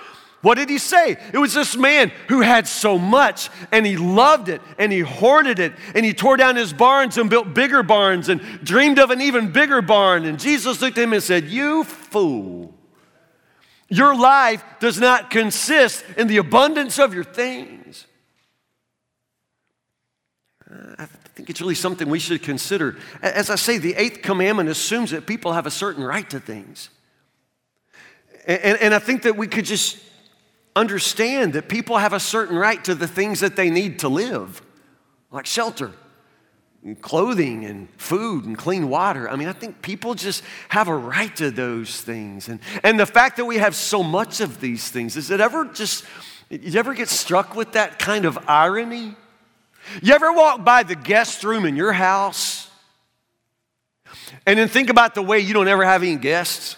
what 0.45 0.59
did 0.59 0.69
he 0.69 0.77
say? 0.77 1.17
It 1.33 1.39
was 1.39 1.55
this 1.55 1.75
man 1.75 2.13
who 2.29 2.43
had 2.43 2.69
so 2.69 2.99
much 2.99 3.49
and 3.73 3.87
he 3.87 3.97
loved 3.97 4.51
it 4.51 4.61
and 4.79 4.93
he 4.93 5.01
hoarded 5.01 5.59
it 5.59 5.73
and 5.95 6.05
he 6.05 6.13
tore 6.13 6.37
down 6.37 6.55
his 6.55 6.71
barns 6.71 7.17
and 7.17 7.31
built 7.31 7.55
bigger 7.55 7.83
barns 7.83 8.29
and 8.29 8.43
dreamed 8.63 8.99
of 8.99 9.11
an 9.11 9.23
even 9.23 9.53
bigger 9.53 9.81
barn. 9.81 10.27
And 10.27 10.39
Jesus 10.39 10.83
looked 10.83 10.99
at 10.99 11.05
him 11.05 11.15
and 11.15 11.23
said, 11.23 11.45
You 11.45 11.83
fool. 11.85 12.75
Your 13.89 14.15
life 14.15 14.63
does 14.81 15.01
not 15.01 15.31
consist 15.31 16.05
in 16.19 16.27
the 16.27 16.37
abundance 16.37 16.99
of 16.99 17.15
your 17.15 17.25
things. 17.25 18.07
Uh, 20.71 20.97
I 20.99 21.07
think 21.35 21.49
it's 21.49 21.63
really 21.63 21.75
something 21.75 22.11
we 22.11 22.19
should 22.19 22.43
consider. 22.43 22.99
As 23.23 23.49
I 23.49 23.55
say, 23.55 23.79
the 23.79 23.95
eighth 23.95 24.21
commandment 24.21 24.69
assumes 24.69 25.11
that 25.13 25.27
people 25.27 25.55
have 25.55 25.65
a 25.65 25.71
certain 25.71 26.05
right 26.05 26.29
to 26.29 26.39
things. 26.39 26.91
And, 28.47 28.79
and 28.79 28.95
I 28.95 28.99
think 28.99 29.23
that 29.23 29.39
we 29.39 29.47
could 29.47 29.65
just 29.65 29.99
understand 30.77 31.53
that 31.53 31.69
people 31.69 31.99
have 31.99 32.13
a 32.13 32.21
certain 32.21 32.57
right 32.57 32.83
to 32.85 32.95
the 32.95 33.07
things 33.07 33.41
that 33.41 33.57
they 33.57 33.71
need 33.71 34.01
to 34.01 34.09
live, 34.09 34.63
like 35.31 35.47
shelter, 35.47 35.93
and 36.83 37.01
clothing, 37.01 37.65
and 37.65 37.89
food, 37.97 38.45
and 38.45 38.59
clean 38.59 38.89
water. 38.89 39.29
I 39.29 39.37
mean, 39.37 39.49
I 39.49 39.53
think 39.53 39.81
people 39.81 40.15
just 40.15 40.43
have 40.69 40.89
a 40.89 40.95
right 40.95 41.35
to 41.37 41.51
those 41.51 42.01
things. 42.01 42.49
And, 42.49 42.61
and 42.83 43.01
the 43.01 43.07
fact 43.07 43.39
that 43.39 43.47
we 43.47 43.57
have 43.57 43.75
so 43.75 44.03
much 44.03 44.41
of 44.41 44.61
these 44.61 44.91
things, 44.91 45.17
is 45.17 45.31
it 45.31 45.41
ever 45.41 45.65
just, 45.65 46.05
you 46.51 46.79
ever 46.79 46.93
get 46.93 47.09
struck 47.09 47.55
with 47.55 47.73
that 47.73 47.99
kind 47.99 48.27
of 48.27 48.39
irony? 48.49 49.17
You 50.03 50.15
ever 50.15 50.33
walk 50.33 50.65
by 50.65 50.83
the 50.83 50.95
guest 50.95 51.45
room 51.45 51.65
in 51.65 51.77
your 51.77 51.93
house 51.93 52.69
and 54.47 54.59
then 54.59 54.69
think 54.69 54.91
about 54.91 55.15
the 55.15 55.23
way 55.23 55.39
you 55.39 55.55
don't 55.55 55.69
ever 55.69 55.85
have 55.85 56.03
any 56.03 56.17
guests? 56.17 56.77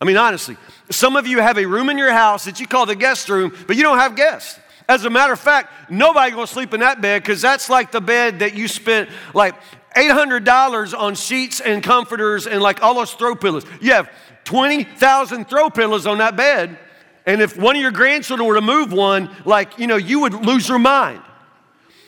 I 0.00 0.04
mean, 0.04 0.16
honestly, 0.16 0.56
some 0.90 1.16
of 1.16 1.26
you 1.26 1.38
have 1.38 1.58
a 1.58 1.66
room 1.66 1.88
in 1.88 1.98
your 1.98 2.12
house 2.12 2.44
that 2.44 2.60
you 2.60 2.66
call 2.66 2.86
the 2.86 2.96
guest 2.96 3.28
room, 3.28 3.54
but 3.66 3.76
you 3.76 3.82
don't 3.82 3.98
have 3.98 4.16
guests. 4.16 4.58
As 4.88 5.04
a 5.04 5.10
matter 5.10 5.32
of 5.32 5.40
fact, 5.40 5.90
nobody 5.90 6.30
gonna 6.30 6.46
sleep 6.46 6.74
in 6.74 6.80
that 6.80 7.00
bed 7.00 7.22
because 7.22 7.40
that's 7.40 7.70
like 7.70 7.90
the 7.90 8.00
bed 8.00 8.40
that 8.40 8.54
you 8.54 8.68
spent 8.68 9.08
like 9.32 9.54
$800 9.96 10.98
on 10.98 11.14
sheets 11.14 11.60
and 11.60 11.82
comforters 11.82 12.46
and 12.46 12.60
like 12.60 12.82
all 12.82 12.94
those 12.94 13.12
throw 13.14 13.34
pillows. 13.34 13.64
You 13.80 13.92
have 13.92 14.10
20,000 14.44 15.48
throw 15.48 15.70
pillows 15.70 16.06
on 16.06 16.18
that 16.18 16.36
bed. 16.36 16.78
And 17.26 17.40
if 17.40 17.56
one 17.56 17.76
of 17.76 17.80
your 17.80 17.92
grandchildren 17.92 18.46
were 18.46 18.56
to 18.56 18.60
move 18.60 18.92
one, 18.92 19.30
like, 19.46 19.78
you 19.78 19.86
know, 19.86 19.96
you 19.96 20.20
would 20.20 20.34
lose 20.34 20.68
your 20.68 20.78
mind. 20.78 21.22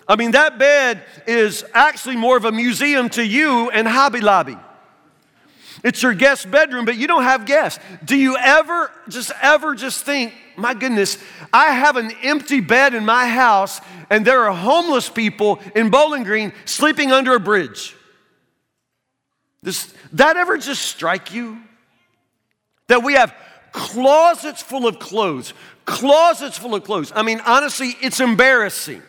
I 0.07 0.17
mean, 0.17 0.33
that 0.33 0.59
bed 0.59 1.03
is 1.27 1.65
actually 1.73 2.17
more 2.17 2.37
of 2.37 2.45
a 2.45 2.53
museum 2.53 3.09
to 3.11 3.25
you 3.25 3.71
and 3.71 3.89
Hobby 3.89 4.21
Lobby. 4.21 4.59
It's 5.83 6.03
your 6.03 6.15
guest 6.15 6.51
bedroom, 6.51 6.85
but 6.85 6.97
you 6.97 7.07
don't 7.07 7.23
have 7.23 7.47
guests. 7.47 7.81
Do 8.05 8.17
you 8.17 8.37
ever, 8.37 8.91
just 9.09 9.33
ever 9.43 9.75
just 9.75 10.05
think, 10.05 10.33
my 10.57 10.75
goodness, 10.75 11.19
I 11.53 11.73
have 11.73 11.97
an 11.97 12.13
empty 12.23 12.61
bed 12.61 12.95
in 12.95 13.05
my 13.05 13.29
house 13.29 13.81
and 14.11 14.25
there 14.25 14.45
are 14.45 14.55
homeless 14.55 15.09
people 15.09 15.61
in 15.75 15.91
Bowling 15.91 16.25
Green 16.25 16.53
sleeping 16.65 17.13
under 17.13 17.35
a 17.35 17.41
bridge? 17.41 17.95
Does 19.63 19.93
that 20.13 20.37
ever 20.37 20.59
just 20.59 20.83
strike 20.83 21.35
you? 21.35 21.59
That 22.89 23.03
we 23.03 23.15
have 23.15 23.35
closets 23.73 24.63
full 24.63 24.87
of 24.87 24.99
clothes, 24.99 25.53
closets 25.85 26.57
full 26.57 26.75
of 26.75 26.85
clothes. 26.85 27.13
I 27.15 27.23
mean, 27.23 27.41
honestly, 27.45 27.97
it's 28.01 28.21
embarrassing 28.21 29.03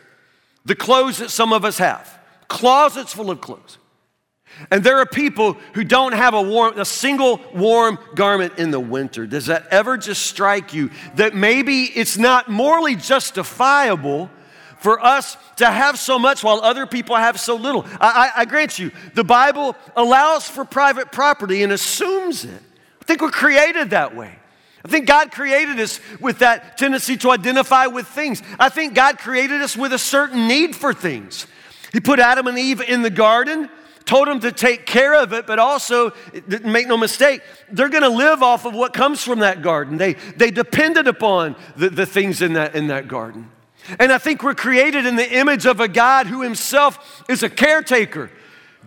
the 0.65 0.75
clothes 0.75 1.19
that 1.19 1.29
some 1.29 1.53
of 1.53 1.63
us 1.63 1.77
have. 1.77 2.19
Closets 2.47 3.13
full 3.13 3.31
of 3.31 3.39
clothes. 3.39 3.77
And 4.71 4.83
there 4.83 4.97
are 4.97 5.05
people 5.05 5.53
who 5.73 5.83
don't 5.83 6.13
have 6.13 6.33
a 6.33 6.41
warm, 6.41 6.77
a 6.79 6.85
single 6.85 7.39
warm 7.53 7.99
garment 8.15 8.57
in 8.57 8.71
the 8.71 8.79
winter. 8.79 9.27
Does 9.27 9.45
that 9.47 9.67
ever 9.67 9.97
just 9.97 10.25
strike 10.25 10.73
you 10.73 10.89
that 11.15 11.35
maybe 11.35 11.83
it's 11.83 12.17
not 12.17 12.49
morally 12.49 12.95
justifiable 12.95 14.29
for 14.79 15.03
us 15.03 15.37
to 15.57 15.69
have 15.69 15.97
so 15.97 16.19
much 16.19 16.43
while 16.43 16.59
other 16.61 16.85
people 16.85 17.15
have 17.15 17.39
so 17.39 17.55
little? 17.55 17.85
I, 17.99 18.31
I, 18.35 18.41
I 18.41 18.45
grant 18.45 18.79
you, 18.79 18.91
the 19.13 19.23
Bible 19.23 19.75
allows 19.95 20.49
for 20.49 20.65
private 20.65 21.11
property 21.11 21.63
and 21.63 21.71
assumes 21.71 22.43
it. 22.43 22.61
I 23.01 23.05
think 23.05 23.21
we're 23.21 23.31
created 23.31 23.91
that 23.91 24.15
way. 24.15 24.37
I 24.83 24.89
think 24.89 25.05
God 25.05 25.31
created 25.31 25.79
us 25.79 25.99
with 26.19 26.39
that 26.39 26.77
tendency 26.77 27.17
to 27.17 27.31
identify 27.31 27.87
with 27.87 28.07
things. 28.07 28.41
I 28.59 28.69
think 28.69 28.93
God 28.93 29.17
created 29.17 29.61
us 29.61 29.75
with 29.75 29.91
a 29.91 29.97
certain 29.97 30.47
need 30.47 30.75
for 30.75 30.93
things. 30.93 31.45
He 31.91 31.99
put 31.99 32.19
Adam 32.19 32.47
and 32.47 32.57
Eve 32.57 32.81
in 32.81 33.01
the 33.01 33.09
garden 33.09 33.69
told 34.07 34.27
them 34.27 34.39
to 34.39 34.51
take 34.51 34.85
care 34.85 35.13
of 35.21 35.33
it, 35.33 35.45
but 35.45 35.59
also, 35.59 36.13
make 36.63 36.87
no 36.87 36.97
mistake, 36.97 37.41
they're 37.71 37.89
going 37.89 38.03
to 38.03 38.09
live 38.09 38.41
off 38.41 38.65
of 38.65 38.73
what 38.73 38.93
comes 38.93 39.23
from 39.23 39.39
that 39.39 39.61
garden. 39.61 39.97
They, 39.97 40.13
they 40.13 40.49
depended 40.49 41.07
upon 41.07 41.55
the, 41.75 41.89
the 41.89 42.05
things 42.05 42.41
in 42.41 42.53
that, 42.53 42.73
in 42.73 42.87
that 42.87 43.07
garden. 43.07 43.51
And 43.99 44.11
I 44.11 44.17
think 44.17 44.43
we're 44.43 44.55
created 44.55 45.05
in 45.05 45.15
the 45.15 45.31
image 45.31 45.65
of 45.65 45.79
a 45.79 45.87
God 45.87 46.27
who 46.27 46.41
himself 46.41 47.23
is 47.29 47.43
a 47.43 47.49
caretaker. 47.49 48.31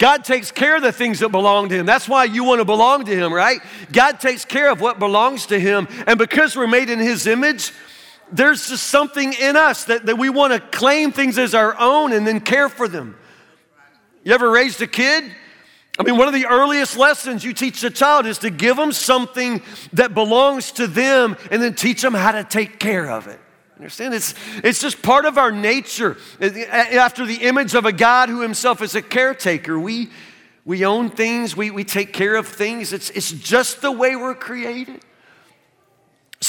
God 0.00 0.24
takes 0.24 0.50
care 0.50 0.76
of 0.76 0.82
the 0.82 0.92
things 0.92 1.18
that 1.18 1.28
belong 1.28 1.68
to 1.68 1.74
Him. 1.74 1.84
That's 1.84 2.08
why 2.08 2.24
you 2.24 2.42
want 2.42 2.60
to 2.60 2.64
belong 2.64 3.04
to 3.04 3.14
Him, 3.14 3.34
right? 3.34 3.60
God 3.92 4.18
takes 4.18 4.46
care 4.46 4.72
of 4.72 4.80
what 4.80 4.98
belongs 4.98 5.44
to 5.46 5.60
Him. 5.60 5.86
And 6.06 6.18
because 6.18 6.56
we're 6.56 6.66
made 6.66 6.88
in 6.88 6.98
His 6.98 7.26
image, 7.26 7.72
there's 8.32 8.70
just 8.70 8.86
something 8.86 9.34
in 9.34 9.56
us 9.56 9.84
that, 9.84 10.06
that 10.06 10.16
we 10.16 10.30
want 10.30 10.54
to 10.54 10.60
claim 10.78 11.12
things 11.12 11.36
as 11.36 11.54
our 11.54 11.78
own 11.78 12.14
and 12.14 12.26
then 12.26 12.40
care 12.40 12.70
for 12.70 12.88
them. 12.88 13.18
You 14.22 14.34
ever 14.34 14.50
raised 14.50 14.80
a 14.82 14.86
kid? 14.86 15.24
I 15.98 16.02
mean, 16.02 16.16
one 16.16 16.28
of 16.28 16.34
the 16.34 16.46
earliest 16.46 16.96
lessons 16.96 17.44
you 17.44 17.52
teach 17.52 17.82
a 17.84 17.90
child 17.90 18.26
is 18.26 18.38
to 18.38 18.50
give 18.50 18.76
them 18.76 18.92
something 18.92 19.62
that 19.92 20.14
belongs 20.14 20.72
to 20.72 20.86
them 20.86 21.36
and 21.50 21.62
then 21.62 21.74
teach 21.74 22.02
them 22.02 22.14
how 22.14 22.32
to 22.32 22.44
take 22.44 22.78
care 22.78 23.10
of 23.10 23.26
it. 23.26 23.38
Understand? 23.76 24.14
It's, 24.14 24.34
it's 24.62 24.80
just 24.80 25.02
part 25.02 25.24
of 25.24 25.38
our 25.38 25.50
nature. 25.50 26.18
After 26.40 27.24
the 27.24 27.36
image 27.36 27.74
of 27.74 27.86
a 27.86 27.92
God 27.92 28.28
who 28.28 28.42
himself 28.42 28.82
is 28.82 28.94
a 28.94 29.02
caretaker, 29.02 29.78
we, 29.78 30.10
we 30.66 30.84
own 30.84 31.10
things, 31.10 31.56
we, 31.56 31.70
we 31.70 31.84
take 31.84 32.12
care 32.12 32.36
of 32.36 32.46
things. 32.46 32.92
It's, 32.92 33.08
it's 33.10 33.32
just 33.32 33.80
the 33.80 33.90
way 33.90 34.16
we're 34.16 34.34
created. 34.34 35.02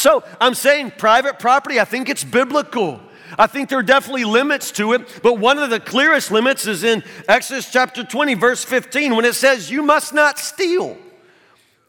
So 0.02 0.24
I'm 0.40 0.56
saying 0.56 0.94
private 0.98 1.38
property, 1.38 1.80
I 1.80 1.86
think 1.86 2.10
it's 2.10 2.24
biblical. 2.24 3.00
I 3.38 3.46
think 3.46 3.70
there 3.70 3.78
are 3.78 3.84
definitely 3.84 4.24
limits 4.24 4.72
to 4.72 4.94
it, 4.94 5.20
but 5.22 5.38
one 5.38 5.60
of 5.60 5.70
the 5.70 5.80
clearest 5.80 6.32
limits 6.32 6.66
is 6.66 6.84
in 6.84 7.04
Exodus 7.28 7.72
chapter 7.72 8.04
20, 8.04 8.34
verse 8.34 8.64
15, 8.66 9.16
when 9.16 9.26
it 9.26 9.36
says, 9.36 9.70
You 9.70 9.84
must 9.84 10.12
not 10.12 10.40
steal. 10.40 10.98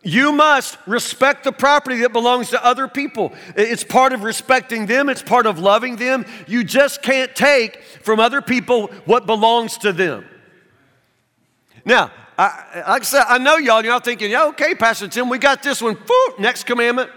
You 0.03 0.31
must 0.31 0.77
respect 0.87 1.45
the 1.45 1.53
property 1.53 2.01
that 2.01 2.13
belongs 2.13 2.51
to 2.51 2.63
other 2.63 2.87
people. 2.87 3.33
It's 3.57 3.83
part 3.83 4.13
of 4.13 4.25
respecting 4.25 4.85
them, 4.85 5.09
it's 5.09 5.23
part 5.23 5.47
of 5.47 5.59
loving 5.59 5.97
them. 5.97 6.27
You 6.47 6.65
just 6.65 7.03
can't 7.03 7.35
take 7.35 7.83
from 8.03 8.21
other 8.21 8.43
people 8.43 8.89
what 9.07 9.25
belongs 9.25 9.79
to 9.79 9.93
them. 9.93 10.27
Now, 11.87 12.11
I, 12.37 12.85
like 12.89 13.03
I 13.03 13.05
said, 13.05 13.25
I 13.27 13.39
know 13.39 13.57
y'all, 13.57 13.83
y'all 13.83 14.01
thinking, 14.01 14.31
yeah, 14.31 14.49
okay, 14.49 14.75
Pastor 14.75 15.09
Tim, 15.09 15.31
we 15.31 15.39
got 15.39 15.63
this 15.63 15.81
one. 15.81 15.97
Next 16.39 16.65
commandment. 16.65 17.11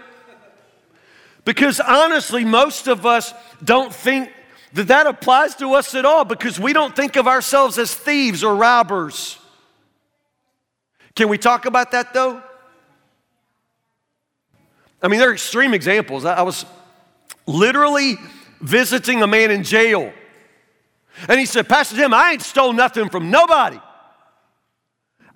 Because 1.46 1.78
honestly, 1.78 2.44
most 2.44 2.88
of 2.88 3.06
us 3.06 3.32
don't 3.62 3.94
think 3.94 4.30
that 4.72 4.88
that 4.88 5.06
applies 5.06 5.54
to 5.54 5.74
us 5.74 5.94
at 5.94 6.04
all 6.04 6.24
because 6.24 6.58
we 6.58 6.72
don't 6.72 6.94
think 6.94 7.14
of 7.14 7.28
ourselves 7.28 7.78
as 7.78 7.94
thieves 7.94 8.42
or 8.42 8.56
robbers. 8.56 9.38
Can 11.14 11.28
we 11.28 11.38
talk 11.38 11.64
about 11.64 11.92
that 11.92 12.12
though? 12.12 12.42
I 15.00 15.06
mean, 15.06 15.20
there 15.20 15.30
are 15.30 15.34
extreme 15.34 15.72
examples. 15.72 16.24
I 16.24 16.42
was 16.42 16.66
literally 17.46 18.16
visiting 18.60 19.22
a 19.22 19.26
man 19.28 19.52
in 19.52 19.62
jail. 19.62 20.12
And 21.28 21.38
he 21.38 21.46
said, 21.46 21.68
Pastor 21.68 21.94
Jim, 21.94 22.12
I 22.12 22.32
ain't 22.32 22.42
stole 22.42 22.72
nothing 22.72 23.08
from 23.08 23.30
nobody. 23.30 23.78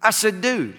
I 0.03 0.11
said, 0.11 0.41
dude, 0.41 0.77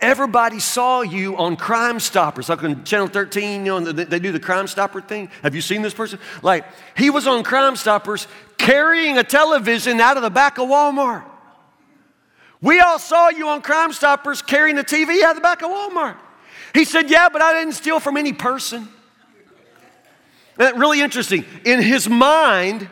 everybody 0.00 0.60
saw 0.60 1.02
you 1.02 1.36
on 1.36 1.56
Crime 1.56 2.00
Stoppers, 2.00 2.48
like 2.48 2.62
on 2.62 2.84
Channel 2.84 3.08
13, 3.08 3.66
you 3.66 3.80
know, 3.80 3.92
they 3.92 4.18
do 4.18 4.32
the 4.32 4.40
Crime 4.40 4.66
Stopper 4.66 5.00
thing. 5.00 5.30
Have 5.42 5.54
you 5.54 5.60
seen 5.60 5.82
this 5.82 5.94
person? 5.94 6.18
Like, 6.42 6.64
he 6.96 7.10
was 7.10 7.26
on 7.26 7.42
Crime 7.42 7.76
Stoppers 7.76 8.26
carrying 8.58 9.18
a 9.18 9.24
television 9.24 10.00
out 10.00 10.16
of 10.16 10.22
the 10.22 10.30
back 10.30 10.58
of 10.58 10.68
Walmart. 10.68 11.24
We 12.60 12.80
all 12.80 12.98
saw 12.98 13.28
you 13.28 13.48
on 13.48 13.62
Crime 13.62 13.92
Stoppers 13.92 14.42
carrying 14.42 14.78
a 14.78 14.82
TV 14.82 15.22
out 15.22 15.30
of 15.30 15.36
the 15.36 15.42
back 15.42 15.62
of 15.62 15.70
Walmart. 15.70 16.16
He 16.74 16.84
said, 16.84 17.10
Yeah, 17.10 17.28
but 17.28 17.42
I 17.42 17.52
didn't 17.52 17.74
steal 17.74 18.00
from 18.00 18.16
any 18.16 18.32
person. 18.32 18.88
And 20.58 20.78
really 20.80 21.00
interesting. 21.00 21.44
In 21.64 21.82
his 21.82 22.08
mind, 22.08 22.88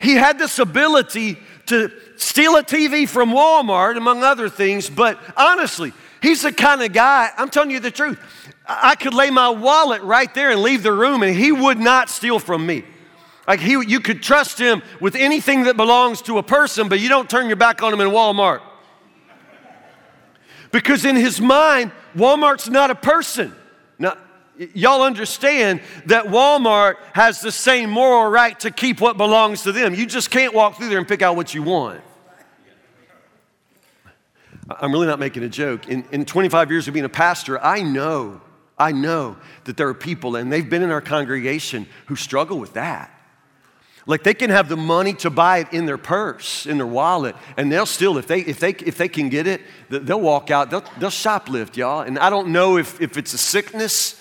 he 0.00 0.14
had 0.14 0.38
this 0.38 0.58
ability 0.58 1.36
to 1.66 1.92
steal 2.16 2.56
a 2.56 2.62
TV 2.62 3.08
from 3.08 3.30
Walmart, 3.30 3.96
among 3.96 4.24
other 4.24 4.48
things, 4.48 4.88
but 4.88 5.18
honestly, 5.36 5.92
he's 6.22 6.42
the 6.42 6.52
kind 6.52 6.82
of 6.82 6.92
guy, 6.92 7.30
I'm 7.36 7.50
telling 7.50 7.70
you 7.70 7.80
the 7.80 7.90
truth. 7.90 8.18
I 8.66 8.94
could 8.94 9.14
lay 9.14 9.30
my 9.30 9.48
wallet 9.48 10.02
right 10.02 10.32
there 10.32 10.50
and 10.50 10.62
leave 10.62 10.82
the 10.82 10.92
room, 10.92 11.22
and 11.22 11.34
he 11.34 11.52
would 11.52 11.78
not 11.78 12.08
steal 12.08 12.38
from 12.38 12.64
me. 12.64 12.84
Like 13.48 13.60
he, 13.60 13.72
you 13.72 14.00
could 14.00 14.22
trust 14.22 14.58
him 14.58 14.82
with 15.00 15.16
anything 15.16 15.64
that 15.64 15.76
belongs 15.76 16.22
to 16.22 16.38
a 16.38 16.42
person, 16.42 16.88
but 16.88 17.00
you 17.00 17.08
don't 17.08 17.28
turn 17.28 17.48
your 17.48 17.56
back 17.56 17.82
on 17.82 17.92
him 17.92 18.00
in 18.00 18.08
Walmart. 18.08 18.60
Because 20.70 21.04
in 21.04 21.16
his 21.16 21.40
mind, 21.40 21.90
Walmart's 22.14 22.68
not 22.68 22.90
a 22.90 22.94
person. 22.94 23.52
Now, 23.98 24.16
y'all 24.72 25.02
understand 25.02 25.80
that 26.06 26.26
Walmart 26.26 26.96
has 27.12 27.40
the 27.40 27.50
same 27.50 27.90
moral 27.90 28.30
right 28.30 28.58
to 28.60 28.70
keep 28.70 29.00
what 29.00 29.16
belongs 29.16 29.62
to 29.62 29.72
them. 29.72 29.94
You 29.94 30.06
just 30.06 30.30
can't 30.30 30.54
walk 30.54 30.76
through 30.76 30.88
there 30.88 30.98
and 30.98 31.08
pick 31.08 31.22
out 31.22 31.34
what 31.34 31.52
you 31.52 31.62
want. 31.62 32.02
I'm 34.70 34.92
really 34.92 35.06
not 35.06 35.18
making 35.18 35.42
a 35.42 35.48
joke. 35.48 35.88
In, 35.88 36.04
in 36.12 36.24
25 36.24 36.70
years 36.70 36.86
of 36.86 36.94
being 36.94 37.04
a 37.04 37.10
pastor, 37.10 37.62
I 37.62 37.82
know, 37.82 38.40
I 38.78 38.92
know 38.92 39.36
that 39.64 39.76
there 39.76 39.88
are 39.88 39.94
people, 39.94 40.36
and 40.36 40.52
they've 40.52 40.68
been 40.68 40.82
in 40.82 40.90
our 40.90 41.00
congregation, 41.00 41.86
who 42.06 42.16
struggle 42.16 42.58
with 42.58 42.74
that. 42.74 43.10
Like 44.06 44.22
they 44.22 44.34
can 44.34 44.50
have 44.50 44.68
the 44.68 44.76
money 44.76 45.12
to 45.14 45.30
buy 45.30 45.58
it 45.58 45.72
in 45.72 45.86
their 45.86 45.98
purse, 45.98 46.66
in 46.66 46.78
their 46.78 46.86
wallet, 46.86 47.36
and 47.56 47.70
they'll 47.70 47.86
still, 47.86 48.16
if 48.16 48.26
they, 48.26 48.40
if 48.40 48.58
they, 48.58 48.70
if 48.70 48.96
they 48.96 49.08
can 49.08 49.28
get 49.28 49.46
it, 49.46 49.60
they'll 49.88 50.20
walk 50.20 50.50
out, 50.50 50.70
they'll, 50.70 50.84
they'll 50.98 51.10
shoplift, 51.10 51.76
y'all. 51.76 52.00
And 52.00 52.18
I 52.18 52.30
don't 52.30 52.48
know 52.48 52.78
if, 52.78 53.00
if 53.00 53.16
it's 53.16 53.34
a 53.34 53.38
sickness, 53.38 54.20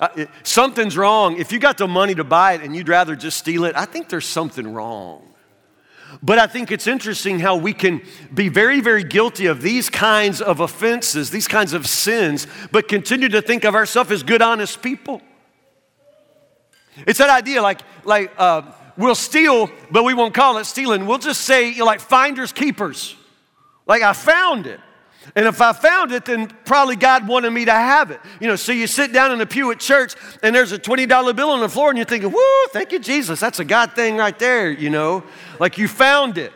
uh, 0.00 0.08
it, 0.16 0.30
something's 0.44 0.96
wrong. 0.96 1.38
If 1.38 1.52
you 1.52 1.58
got 1.58 1.76
the 1.76 1.88
money 1.88 2.14
to 2.14 2.24
buy 2.24 2.54
it 2.54 2.62
and 2.62 2.74
you'd 2.74 2.88
rather 2.88 3.14
just 3.14 3.36
steal 3.36 3.64
it, 3.64 3.76
I 3.76 3.84
think 3.84 4.08
there's 4.08 4.26
something 4.26 4.72
wrong. 4.72 5.27
But 6.22 6.38
I 6.38 6.46
think 6.46 6.70
it's 6.70 6.86
interesting 6.86 7.38
how 7.38 7.56
we 7.56 7.72
can 7.72 8.02
be 8.32 8.48
very, 8.48 8.80
very 8.80 9.04
guilty 9.04 9.46
of 9.46 9.62
these 9.62 9.88
kinds 9.90 10.40
of 10.40 10.60
offenses, 10.60 11.30
these 11.30 11.46
kinds 11.46 11.72
of 11.72 11.86
sins, 11.86 12.46
but 12.72 12.88
continue 12.88 13.28
to 13.28 13.42
think 13.42 13.64
of 13.64 13.74
ourselves 13.74 14.10
as 14.10 14.22
good, 14.22 14.42
honest 14.42 14.82
people. 14.82 15.22
It's 17.06 17.18
that 17.18 17.30
idea 17.30 17.62
like, 17.62 17.80
like 18.04 18.32
uh, 18.38 18.62
we'll 18.96 19.14
steal, 19.14 19.70
but 19.90 20.04
we 20.04 20.14
won't 20.14 20.34
call 20.34 20.58
it 20.58 20.64
stealing. 20.64 21.06
We'll 21.06 21.18
just 21.18 21.42
say, 21.42 21.68
you 21.70 21.78
know, 21.78 21.84
like 21.84 22.00
finders 22.00 22.52
keepers. 22.52 23.14
Like 23.86 24.02
I 24.02 24.12
found 24.12 24.66
it. 24.66 24.80
And 25.34 25.46
if 25.46 25.60
I 25.60 25.72
found 25.72 26.12
it, 26.12 26.24
then 26.24 26.48
probably 26.64 26.96
God 26.96 27.28
wanted 27.28 27.50
me 27.50 27.64
to 27.64 27.72
have 27.72 28.10
it. 28.10 28.20
You 28.40 28.48
know, 28.48 28.56
so 28.56 28.72
you 28.72 28.86
sit 28.86 29.12
down 29.12 29.32
in 29.32 29.40
a 29.40 29.46
pew 29.46 29.70
at 29.70 29.80
church 29.80 30.14
and 30.42 30.54
there's 30.54 30.72
a 30.72 30.78
$20 30.78 31.36
bill 31.36 31.50
on 31.50 31.60
the 31.60 31.68
floor 31.68 31.90
and 31.90 31.98
you're 31.98 32.04
thinking, 32.04 32.30
whoo, 32.30 32.66
thank 32.72 32.92
you, 32.92 32.98
Jesus. 32.98 33.40
That's 33.40 33.60
a 33.60 33.64
God 33.64 33.92
thing 33.92 34.16
right 34.16 34.38
there, 34.38 34.70
you 34.70 34.90
know, 34.90 35.22
like 35.58 35.78
you 35.78 35.88
found 35.88 36.38
it. 36.38 36.52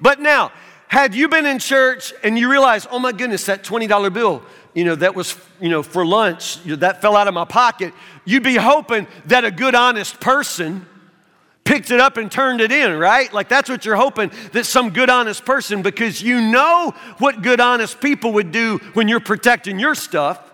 But 0.00 0.20
now, 0.20 0.52
had 0.88 1.14
you 1.14 1.28
been 1.28 1.46
in 1.46 1.58
church 1.58 2.12
and 2.22 2.38
you 2.38 2.50
realize, 2.50 2.86
oh 2.90 2.98
my 2.98 3.12
goodness, 3.12 3.46
that 3.46 3.62
$20 3.62 4.12
bill, 4.12 4.42
you 4.74 4.84
know, 4.84 4.94
that 4.96 5.14
was, 5.14 5.36
you 5.60 5.68
know, 5.68 5.82
for 5.82 6.04
lunch, 6.04 6.62
that 6.64 7.00
fell 7.00 7.16
out 7.16 7.28
of 7.28 7.34
my 7.34 7.44
pocket, 7.44 7.92
you'd 8.24 8.42
be 8.42 8.56
hoping 8.56 9.06
that 9.26 9.44
a 9.44 9.50
good, 9.50 9.74
honest 9.74 10.20
person 10.20 10.86
picked 11.64 11.90
it 11.90 12.00
up 12.00 12.16
and 12.16 12.30
turned 12.30 12.60
it 12.60 12.72
in, 12.72 12.98
right? 12.98 13.32
Like 13.32 13.48
that's 13.48 13.68
what 13.68 13.84
you're 13.84 13.96
hoping 13.96 14.30
that 14.52 14.66
some 14.66 14.90
good, 14.90 15.10
honest 15.10 15.44
person, 15.44 15.82
because 15.82 16.20
you 16.20 16.40
know 16.40 16.94
what 17.18 17.42
good, 17.42 17.60
honest 17.60 18.00
people 18.00 18.32
would 18.32 18.52
do 18.52 18.78
when 18.94 19.08
you're 19.08 19.20
protecting 19.20 19.78
your 19.78 19.94
stuff. 19.94 20.50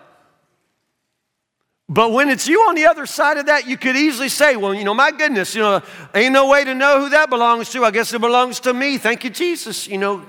But 1.89 2.11
when 2.11 2.29
it's 2.29 2.47
you 2.47 2.61
on 2.67 2.75
the 2.75 2.85
other 2.85 3.05
side 3.05 3.37
of 3.37 3.45
that, 3.45 3.65
you 3.65 3.77
could 3.77 3.95
easily 3.95 4.27
say, 4.27 4.57
well, 4.57 4.73
you 4.73 4.83
know, 4.83 4.93
my 4.93 5.11
goodness, 5.11 5.55
you 5.55 5.61
know, 5.61 5.81
ain't 6.13 6.33
no 6.33 6.49
way 6.49 6.65
to 6.65 6.75
know 6.75 7.01
who 7.01 7.09
that 7.09 7.29
belongs 7.29 7.69
to. 7.71 7.85
I 7.85 7.91
guess 7.91 8.13
it 8.13 8.19
belongs 8.19 8.59
to 8.61 8.73
me. 8.73 8.97
Thank 8.97 9.23
you, 9.23 9.29
Jesus, 9.29 9.87
you 9.87 9.97
know. 9.97 10.25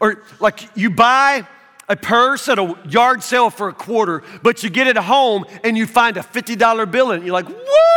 Or 0.00 0.22
like 0.38 0.68
you 0.76 0.90
buy 0.90 1.46
a 1.88 1.96
purse 1.96 2.48
at 2.48 2.58
a 2.58 2.76
yard 2.88 3.22
sale 3.22 3.50
for 3.50 3.68
a 3.68 3.72
quarter, 3.72 4.22
but 4.42 4.62
you 4.62 4.70
get 4.70 4.86
it 4.86 4.96
home 4.96 5.44
and 5.64 5.76
you 5.76 5.86
find 5.86 6.16
a 6.16 6.20
$50 6.20 6.90
bill 6.90 7.10
in 7.10 7.22
it. 7.22 7.26
You're 7.26 7.34
like, 7.34 7.48
woo, 7.48 7.93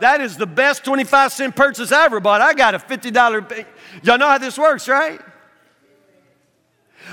that 0.00 0.20
is 0.20 0.36
the 0.36 0.46
best 0.46 0.84
25 0.84 1.32
cent 1.32 1.56
purchase 1.56 1.92
I 1.92 2.04
ever 2.04 2.20
bought. 2.20 2.40
I 2.40 2.54
got 2.54 2.74
a 2.74 2.78
$50. 2.78 3.66
Y'all 4.02 4.18
know 4.18 4.28
how 4.28 4.38
this 4.38 4.58
works, 4.58 4.88
right? 4.88 5.20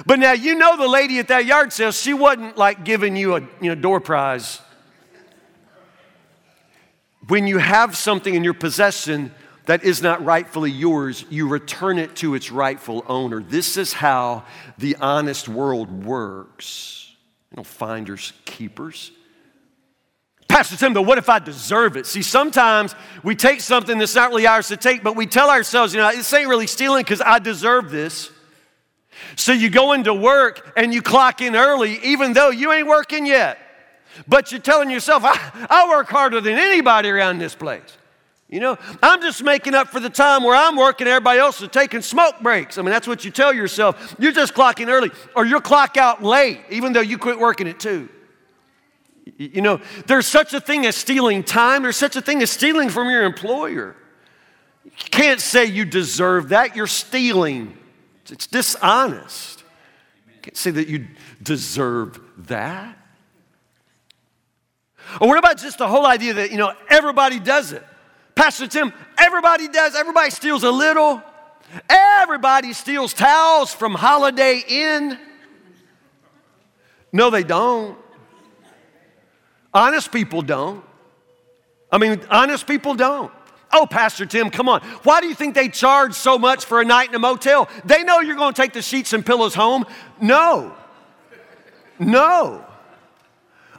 But 0.05 0.19
now 0.19 0.33
you 0.33 0.55
know 0.55 0.77
the 0.77 0.87
lady 0.87 1.19
at 1.19 1.29
that 1.29 1.45
yard 1.45 1.73
sale, 1.73 1.91
she 1.91 2.13
wasn't 2.13 2.57
like 2.57 2.83
giving 2.83 3.15
you 3.15 3.35
a 3.35 3.41
you 3.61 3.69
know, 3.69 3.75
door 3.75 3.99
prize. 3.99 4.61
When 7.27 7.47
you 7.47 7.57
have 7.57 7.97
something 7.97 8.33
in 8.33 8.43
your 8.43 8.53
possession 8.53 9.33
that 9.65 9.83
is 9.83 10.01
not 10.01 10.23
rightfully 10.23 10.71
yours, 10.71 11.25
you 11.29 11.47
return 11.47 11.99
it 11.99 12.15
to 12.17 12.35
its 12.35 12.51
rightful 12.51 13.03
owner. 13.07 13.41
This 13.41 13.75
is 13.75 13.91
how 13.91 14.45
the 14.77 14.95
honest 15.01 15.49
world 15.49 16.05
works. 16.05 17.13
You 17.51 17.57
know, 17.57 17.63
finders, 17.63 18.33
keepers. 18.45 19.11
Pastor 20.57 20.75
Tim, 20.75 20.91
but 20.91 21.03
what 21.03 21.19
if 21.19 21.29
I 21.29 21.37
deserve 21.37 21.97
it? 21.97 22.07
See, 22.07 22.23
sometimes 22.23 22.95
we 23.21 23.35
take 23.35 23.61
something 23.61 23.99
that's 23.99 24.15
not 24.15 24.31
really 24.31 24.47
ours 24.47 24.69
to 24.69 24.75
take, 24.75 25.03
but 25.03 25.15
we 25.15 25.27
tell 25.27 25.51
ourselves, 25.51 25.93
you 25.93 25.99
know, 25.99 26.11
this 26.11 26.33
ain't 26.33 26.49
really 26.49 26.65
stealing 26.65 27.03
because 27.03 27.21
I 27.21 27.37
deserve 27.37 27.91
this. 27.91 28.31
So 29.35 29.51
you 29.51 29.69
go 29.69 29.93
into 29.93 30.15
work 30.15 30.73
and 30.75 30.91
you 30.91 31.03
clock 31.03 31.41
in 31.41 31.55
early, 31.55 31.99
even 32.03 32.33
though 32.33 32.49
you 32.49 32.71
ain't 32.71 32.87
working 32.87 33.27
yet. 33.27 33.59
But 34.27 34.51
you're 34.51 34.59
telling 34.59 34.89
yourself, 34.89 35.21
I, 35.23 35.67
I 35.69 35.89
work 35.89 36.07
harder 36.07 36.41
than 36.41 36.57
anybody 36.57 37.09
around 37.09 37.37
this 37.37 37.53
place. 37.53 37.95
You 38.49 38.59
know, 38.59 38.79
I'm 39.03 39.21
just 39.21 39.43
making 39.43 39.75
up 39.75 39.89
for 39.89 39.99
the 39.99 40.09
time 40.09 40.43
where 40.43 40.55
I'm 40.55 40.75
working, 40.75 41.05
everybody 41.05 41.39
else 41.39 41.61
is 41.61 41.69
taking 41.69 42.01
smoke 42.01 42.39
breaks. 42.41 42.79
I 42.79 42.81
mean, 42.81 42.89
that's 42.89 43.07
what 43.07 43.23
you 43.23 43.29
tell 43.29 43.53
yourself. 43.53 44.15
You're 44.17 44.31
just 44.31 44.55
clocking 44.55 44.87
early, 44.87 45.11
or 45.35 45.45
you'll 45.45 45.61
clock 45.61 45.97
out 45.97 46.23
late, 46.23 46.61
even 46.71 46.93
though 46.93 47.01
you 47.01 47.19
quit 47.19 47.37
working 47.37 47.67
at 47.67 47.79
two. 47.79 48.09
You 49.37 49.61
know, 49.61 49.79
there's 50.07 50.25
such 50.27 50.53
a 50.53 50.59
thing 50.59 50.85
as 50.85 50.95
stealing 50.95 51.43
time, 51.43 51.83
there's 51.83 51.95
such 51.95 52.15
a 52.15 52.21
thing 52.21 52.41
as 52.41 52.49
stealing 52.49 52.89
from 52.89 53.09
your 53.09 53.23
employer. 53.23 53.95
You 54.83 54.91
can't 55.11 55.39
say 55.39 55.65
you 55.65 55.85
deserve 55.85 56.49
that, 56.49 56.75
you're 56.75 56.87
stealing. 56.87 57.77
It's 58.29 58.47
dishonest. 58.47 59.63
You 60.27 60.41
can't 60.41 60.57
say 60.57 60.71
that 60.71 60.87
you 60.87 61.07
deserve 61.41 62.19
that. 62.47 62.97
Or 65.21 65.27
what 65.27 65.37
about 65.37 65.57
just 65.57 65.77
the 65.77 65.87
whole 65.87 66.05
idea 66.05 66.33
that, 66.33 66.51
you 66.51 66.57
know, 66.57 66.73
everybody 66.89 67.39
does 67.39 67.71
it? 67.71 67.83
Pastor 68.35 68.67
Tim, 68.67 68.91
everybody 69.17 69.67
does, 69.67 69.95
everybody 69.95 70.31
steals 70.31 70.63
a 70.63 70.71
little. 70.71 71.21
Everybody 71.89 72.73
steals 72.73 73.13
towels 73.13 73.73
from 73.73 73.93
Holiday 73.93 74.63
Inn. 74.67 75.17
No, 77.11 77.29
they 77.29 77.43
don't. 77.43 77.97
Honest 79.77 80.11
people 80.11 80.41
don't. 80.41 80.83
I 81.91 81.99
mean, 81.99 82.19
honest 82.31 82.65
people 82.65 82.95
don't. 82.95 83.31
Oh, 83.71 83.85
Pastor 83.85 84.25
Tim, 84.25 84.49
come 84.49 84.67
on. 84.67 84.81
Why 85.03 85.21
do 85.21 85.27
you 85.27 85.35
think 85.35 85.53
they 85.53 85.69
charge 85.69 86.15
so 86.15 86.39
much 86.39 86.65
for 86.65 86.81
a 86.81 86.85
night 86.85 87.09
in 87.09 87.15
a 87.15 87.19
motel? 87.19 87.69
They 87.85 88.01
know 88.01 88.19
you're 88.19 88.35
going 88.35 88.55
to 88.55 88.59
take 88.59 88.73
the 88.73 88.81
sheets 88.81 89.13
and 89.13 89.23
pillows 89.23 89.53
home. 89.53 89.85
No. 90.19 90.75
No. 91.99 92.65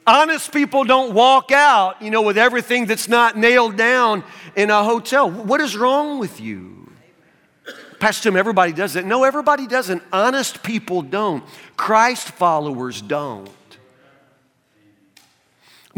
Honest 0.07 0.53
people 0.53 0.85
don't 0.85 1.15
walk 1.15 1.51
out, 1.51 2.01
you 2.01 2.13
know, 2.13 2.23
with 2.23 2.39
everything 2.39 2.87
that's 2.87 3.09
not 3.09 3.37
nailed 3.37 3.77
down 3.77 4.23
in 4.55 4.71
a 4.71 4.85
hotel. 4.85 5.29
What 5.29 5.61
is 5.61 5.77
wrong 5.77 6.21
with 6.21 6.41
you? 6.41 6.93
Pastor 7.99 8.31
Tim, 8.31 8.37
everybody 8.37 8.73
does 8.73 8.95
it. 8.95 9.05
No, 9.05 9.25
everybody 9.25 9.67
doesn't. 9.67 10.05
Honest 10.13 10.63
people 10.63 11.03
don't. 11.03 11.43
Christ 11.77 12.29
followers 12.29 13.03
don't. 13.03 13.51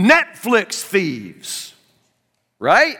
Netflix 0.00 0.82
thieves, 0.82 1.74
right? 2.58 2.96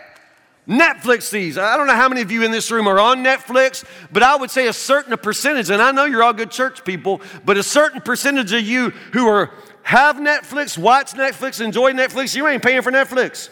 Netflix 0.68 1.30
thieves. 1.30 1.56
I 1.56 1.76
don't 1.76 1.86
know 1.86 1.94
how 1.94 2.08
many 2.08 2.20
of 2.20 2.30
you 2.30 2.44
in 2.44 2.50
this 2.50 2.70
room 2.70 2.86
are 2.86 3.00
on 3.00 3.24
Netflix, 3.24 3.84
but 4.12 4.22
I 4.22 4.36
would 4.36 4.50
say 4.50 4.68
a 4.68 4.72
certain 4.72 5.16
percentage, 5.16 5.70
and 5.70 5.80
I 5.80 5.92
know 5.92 6.04
you're 6.04 6.22
all 6.22 6.32
good 6.32 6.50
church 6.50 6.84
people, 6.84 7.20
but 7.44 7.56
a 7.56 7.62
certain 7.62 8.00
percentage 8.00 8.52
of 8.52 8.60
you 8.60 8.90
who 9.12 9.26
are 9.26 9.50
have 9.82 10.16
Netflix, 10.16 10.76
watch 10.76 11.14
Netflix, 11.14 11.60
enjoy 11.60 11.92
Netflix, 11.92 12.36
you 12.36 12.46
ain't 12.46 12.62
paying 12.62 12.82
for 12.82 12.92
Netflix. 12.92 13.48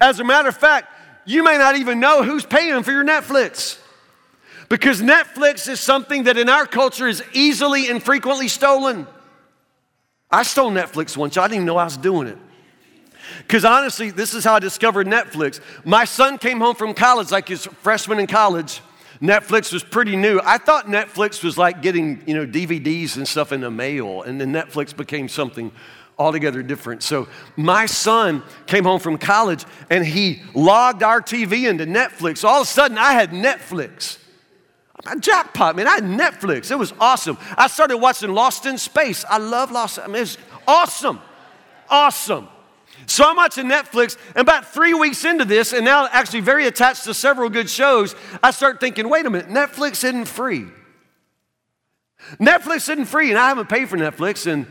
As 0.00 0.20
a 0.20 0.24
matter 0.24 0.48
of 0.48 0.56
fact, 0.56 0.92
you 1.24 1.44
may 1.44 1.56
not 1.56 1.76
even 1.76 2.00
know 2.00 2.22
who's 2.22 2.44
paying 2.44 2.82
for 2.82 2.90
your 2.90 3.04
Netflix. 3.04 3.78
Because 4.68 5.00
Netflix 5.00 5.68
is 5.68 5.80
something 5.80 6.24
that 6.24 6.36
in 6.36 6.48
our 6.48 6.66
culture 6.66 7.06
is 7.06 7.22
easily 7.32 7.88
and 7.88 8.02
frequently 8.02 8.48
stolen. 8.48 9.06
I 10.30 10.42
stole 10.42 10.70
Netflix 10.70 11.16
once, 11.16 11.36
I 11.36 11.42
didn't 11.42 11.54
even 11.54 11.66
know 11.66 11.76
I 11.76 11.84
was 11.84 11.96
doing 11.96 12.26
it. 12.26 12.38
Because 13.38 13.64
honestly, 13.64 14.10
this 14.10 14.34
is 14.34 14.44
how 14.44 14.54
I 14.54 14.58
discovered 14.58 15.06
Netflix. 15.06 15.60
My 15.84 16.04
son 16.04 16.38
came 16.38 16.60
home 16.60 16.74
from 16.74 16.94
college, 16.94 17.30
like 17.30 17.48
his 17.48 17.66
freshman 17.66 18.18
in 18.18 18.26
college. 18.26 18.80
Netflix 19.20 19.72
was 19.72 19.84
pretty 19.84 20.16
new. 20.16 20.40
I 20.42 20.58
thought 20.58 20.86
Netflix 20.86 21.44
was 21.44 21.56
like 21.56 21.80
getting, 21.80 22.22
you 22.26 22.34
know, 22.34 22.44
DVDs 22.44 23.16
and 23.16 23.26
stuff 23.26 23.52
in 23.52 23.60
the 23.60 23.70
mail, 23.70 24.22
and 24.22 24.40
then 24.40 24.52
Netflix 24.52 24.96
became 24.96 25.28
something 25.28 25.70
altogether 26.18 26.62
different. 26.62 27.02
So 27.02 27.28
my 27.56 27.86
son 27.86 28.42
came 28.66 28.84
home 28.84 29.00
from 29.00 29.18
college 29.18 29.64
and 29.90 30.04
he 30.04 30.42
logged 30.54 31.02
our 31.02 31.20
TV 31.20 31.68
into 31.68 31.86
Netflix. 31.86 32.44
All 32.44 32.60
of 32.60 32.66
a 32.66 32.70
sudden, 32.70 32.98
I 32.98 33.12
had 33.12 33.30
Netflix. 33.30 34.18
A 35.06 35.18
jackpot, 35.18 35.74
man. 35.74 35.88
I 35.88 35.94
had 35.96 36.04
Netflix. 36.04 36.70
It 36.70 36.78
was 36.78 36.92
awesome. 37.00 37.36
I 37.56 37.66
started 37.66 37.98
watching 37.98 38.32
Lost 38.32 38.66
in 38.66 38.78
Space. 38.78 39.24
I 39.28 39.38
love 39.38 39.72
Lost. 39.72 39.98
I 39.98 40.06
mean, 40.06 40.22
it's 40.22 40.38
awesome. 40.66 41.20
Awesome. 41.88 42.48
So 43.06 43.28
I'm 43.28 43.36
watching 43.36 43.66
Netflix, 43.66 44.16
and 44.28 44.38
about 44.38 44.66
three 44.72 44.94
weeks 44.94 45.24
into 45.24 45.44
this, 45.44 45.72
and 45.72 45.84
now 45.84 46.08
actually 46.10 46.40
very 46.40 46.66
attached 46.66 47.04
to 47.04 47.14
several 47.14 47.50
good 47.50 47.68
shows, 47.68 48.14
I 48.42 48.52
start 48.52 48.80
thinking, 48.80 49.08
wait 49.08 49.26
a 49.26 49.30
minute, 49.30 49.48
Netflix 49.48 50.04
isn't 50.04 50.26
free. 50.26 50.66
Netflix 52.38 52.88
isn't 52.88 53.06
free, 53.06 53.30
and 53.30 53.38
I 53.38 53.48
haven't 53.48 53.68
paid 53.68 53.88
for 53.88 53.96
Netflix, 53.96 54.46
and 54.50 54.66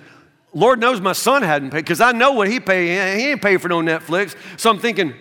Lord 0.54 0.80
knows 0.80 1.02
my 1.02 1.14
son 1.14 1.44
hadn't 1.44 1.72
paid, 1.72 1.80
because 1.80 2.02
I 2.02 2.14
know 2.14 2.32
what 2.32 2.48
he 2.48 2.60
paid. 2.60 3.20
He 3.20 3.28
ain't 3.28 3.42
paid 3.42 3.62
for 3.62 3.68
no 3.68 3.82
Netflix. 3.82 4.36
So 4.58 4.70
I'm 4.70 4.80
thinking, 4.80 5.14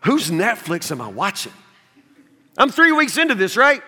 whose 0.00 0.30
Netflix 0.30 0.90
am 0.90 1.00
I 1.00 1.08
watching? 1.08 1.52
I'm 2.56 2.70
three 2.70 2.92
weeks 2.92 3.16
into 3.18 3.34
this, 3.34 3.56
right? 3.56 3.82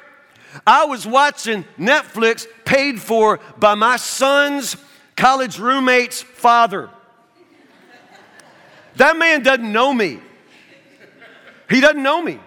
I 0.67 0.85
was 0.85 1.07
watching 1.07 1.65
Netflix 1.79 2.47
paid 2.65 3.01
for 3.01 3.41
by 3.59 3.75
my 3.75 3.97
son's 3.97 4.77
college 5.17 5.59
roommate's 5.59 6.23
father. 6.23 6.91
That 9.01 9.17
man 9.17 9.43
doesn't 9.43 9.73
know 9.73 9.95
me. 9.95 10.21
He 11.71 11.81
doesn't 11.81 12.03
know 12.03 12.21
me. 12.21 12.39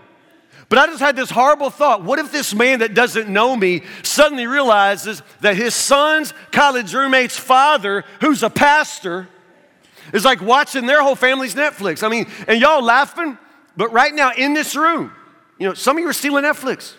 But 0.69 0.77
I 0.77 0.85
just 0.85 0.99
had 0.99 1.15
this 1.15 1.31
horrible 1.31 1.71
thought 1.71 2.03
what 2.03 2.19
if 2.19 2.31
this 2.31 2.53
man 2.53 2.79
that 2.79 2.93
doesn't 2.93 3.27
know 3.27 3.55
me 3.55 3.81
suddenly 4.03 4.45
realizes 4.45 5.23
that 5.41 5.55
his 5.55 5.73
son's 5.73 6.31
college 6.51 6.93
roommate's 6.93 7.39
father, 7.39 8.03
who's 8.21 8.43
a 8.43 8.51
pastor, 8.51 9.27
is 10.13 10.25
like 10.25 10.41
watching 10.41 10.85
their 10.85 11.01
whole 11.01 11.15
family's 11.15 11.55
Netflix? 11.55 12.03
I 12.03 12.09
mean, 12.09 12.27
and 12.47 12.61
y'all 12.61 12.83
laughing, 12.83 13.35
but 13.75 13.91
right 13.91 14.13
now 14.13 14.31
in 14.33 14.53
this 14.53 14.75
room, 14.75 15.11
you 15.57 15.67
know, 15.67 15.73
some 15.73 15.97
of 15.97 16.03
you 16.03 16.09
are 16.09 16.13
stealing 16.13 16.43
Netflix. 16.43 16.93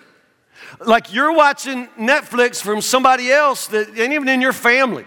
Like 0.84 1.14
you're 1.14 1.32
watching 1.32 1.86
Netflix 1.96 2.60
from 2.60 2.80
somebody 2.80 3.30
else 3.30 3.68
that 3.68 3.88
ain't 3.90 4.14
even 4.14 4.28
in 4.28 4.40
your 4.40 4.52
family. 4.52 5.06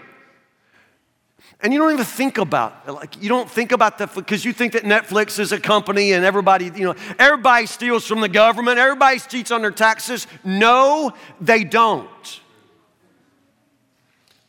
And 1.60 1.72
you 1.72 1.80
don't 1.80 1.92
even 1.92 2.04
think 2.04 2.38
about 2.38 2.86
like 2.86 3.20
you 3.20 3.28
don't 3.28 3.50
think 3.50 3.72
about 3.72 3.98
the 3.98 4.06
because 4.06 4.44
you 4.44 4.52
think 4.52 4.74
that 4.74 4.84
Netflix 4.84 5.40
is 5.40 5.50
a 5.50 5.58
company 5.58 6.12
and 6.12 6.24
everybody, 6.24 6.66
you 6.66 6.84
know, 6.84 6.94
everybody 7.18 7.66
steals 7.66 8.06
from 8.06 8.20
the 8.20 8.28
government, 8.28 8.78
everybody 8.78 9.18
cheats 9.18 9.50
on 9.50 9.62
their 9.62 9.72
taxes. 9.72 10.28
No, 10.44 11.12
they 11.40 11.64
don't. 11.64 12.40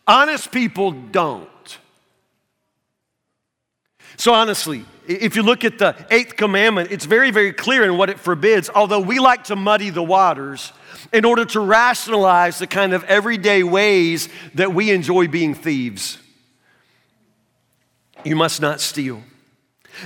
Honest 0.08 0.52
people 0.52 0.92
don't. 0.92 1.48
So 4.18 4.34
honestly, 4.34 4.86
if 5.08 5.36
you 5.36 5.44
look 5.44 5.64
at 5.64 5.80
the 5.80 5.96
eighth 6.12 6.36
commandment, 6.36 6.92
it's 6.92 7.06
very, 7.06 7.32
very 7.32 7.54
clear 7.54 7.84
in 7.84 7.98
what 7.98 8.10
it 8.10 8.20
forbids, 8.20 8.70
although 8.74 9.00
we 9.00 9.18
like 9.18 9.46
to 9.46 9.56
muddy 9.56 9.90
the 9.90 10.04
waters 10.04 10.74
in 11.14 11.26
order 11.26 11.46
to 11.46 11.60
rationalize 11.60 12.60
the 12.60 12.68
kind 12.68 12.94
of 12.94 13.04
everyday 13.06 13.64
ways 13.64 14.30
that 14.56 14.74
we 14.74 14.92
enjoy 14.92 15.28
being 15.28 15.56
thieves. 15.56 16.20
You 18.24 18.36
must 18.36 18.62
not 18.62 18.82
steal. 18.82 19.24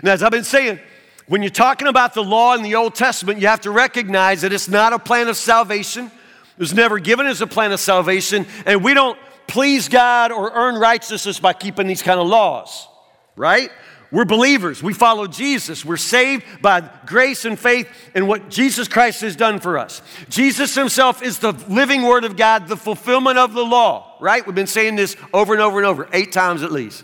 Now, 0.01 0.13
as 0.13 0.23
I've 0.23 0.31
been 0.31 0.43
saying, 0.43 0.79
when 1.27 1.41
you're 1.41 1.51
talking 1.51 1.87
about 1.87 2.13
the 2.13 2.23
law 2.23 2.53
in 2.53 2.63
the 2.63 2.75
Old 2.75 2.95
Testament, 2.95 3.39
you 3.39 3.47
have 3.47 3.61
to 3.61 3.71
recognize 3.71 4.41
that 4.41 4.53
it's 4.53 4.67
not 4.67 4.93
a 4.93 4.99
plan 4.99 5.27
of 5.27 5.37
salvation. 5.37 6.05
It 6.05 6.59
was 6.59 6.73
never 6.73 6.99
given 6.99 7.25
as 7.25 7.41
a 7.41 7.47
plan 7.47 7.71
of 7.71 7.79
salvation, 7.79 8.45
and 8.65 8.83
we 8.83 8.93
don't 8.93 9.17
please 9.47 9.89
God 9.89 10.31
or 10.31 10.51
earn 10.53 10.75
righteousness 10.75 11.39
by 11.39 11.53
keeping 11.53 11.87
these 11.87 12.01
kind 12.01 12.19
of 12.19 12.27
laws, 12.27 12.87
right? 13.35 13.71
We're 14.11 14.25
believers. 14.25 14.83
We 14.83 14.93
follow 14.93 15.25
Jesus. 15.25 15.83
We're 15.83 15.97
saved 15.97 16.43
by 16.61 16.87
grace 17.07 17.45
and 17.45 17.57
faith 17.57 17.89
in 18.13 18.27
what 18.27 18.47
Jesus 18.47 18.87
Christ 18.87 19.21
has 19.21 19.35
done 19.35 19.59
for 19.59 19.79
us. 19.79 20.03
Jesus 20.29 20.75
himself 20.75 21.23
is 21.23 21.39
the 21.39 21.53
living 21.67 22.03
word 22.03 22.23
of 22.23 22.37
God, 22.37 22.67
the 22.67 22.77
fulfillment 22.77 23.39
of 23.39 23.53
the 23.53 23.65
law, 23.65 24.15
right? 24.21 24.45
We've 24.45 24.53
been 24.53 24.67
saying 24.67 24.97
this 24.97 25.17
over 25.33 25.53
and 25.53 25.61
over 25.63 25.79
and 25.79 25.87
over, 25.87 26.07
eight 26.13 26.31
times 26.31 26.61
at 26.61 26.71
least. 26.71 27.03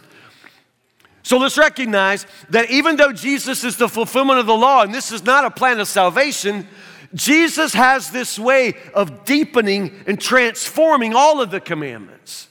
So 1.30 1.38
let's 1.38 1.60
recognize 1.60 2.26
that 2.50 2.72
even 2.72 2.96
though 2.96 3.12
Jesus 3.14 3.64
is 3.64 3.78
the 3.78 3.88
fulfillment 3.88 4.40
of 4.40 4.48
the 4.48 4.58
law, 4.58 4.82
and 4.82 4.92
this 4.92 5.12
is 5.12 5.24
not 5.24 5.46
a 5.46 5.52
plan 5.52 5.80
of 5.80 5.88
salvation, 5.88 6.68
Jesus 7.14 7.72
has 7.74 8.10
this 8.10 8.40
way 8.40 8.74
of 8.96 9.26
deepening 9.26 9.94
and 10.08 10.20
transforming 10.20 11.14
all 11.14 11.40
of 11.40 11.52
the 11.52 11.60
commandments. 11.60 12.48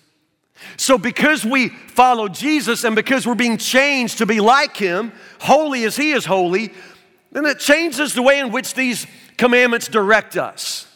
So, 0.76 0.96
because 0.96 1.44
we 1.44 1.70
follow 1.70 2.28
Jesus 2.28 2.84
and 2.84 2.94
because 2.94 3.26
we're 3.26 3.34
being 3.34 3.58
changed 3.58 4.18
to 4.18 4.26
be 4.26 4.38
like 4.38 4.76
Him, 4.76 5.10
holy 5.40 5.82
as 5.82 5.96
He 5.96 6.12
is 6.12 6.24
holy, 6.24 6.72
then 7.32 7.46
it 7.46 7.58
changes 7.58 8.14
the 8.14 8.22
way 8.22 8.38
in 8.38 8.52
which 8.52 8.74
these 8.74 9.08
commandments 9.36 9.88
direct 9.88 10.36
us. 10.36 10.86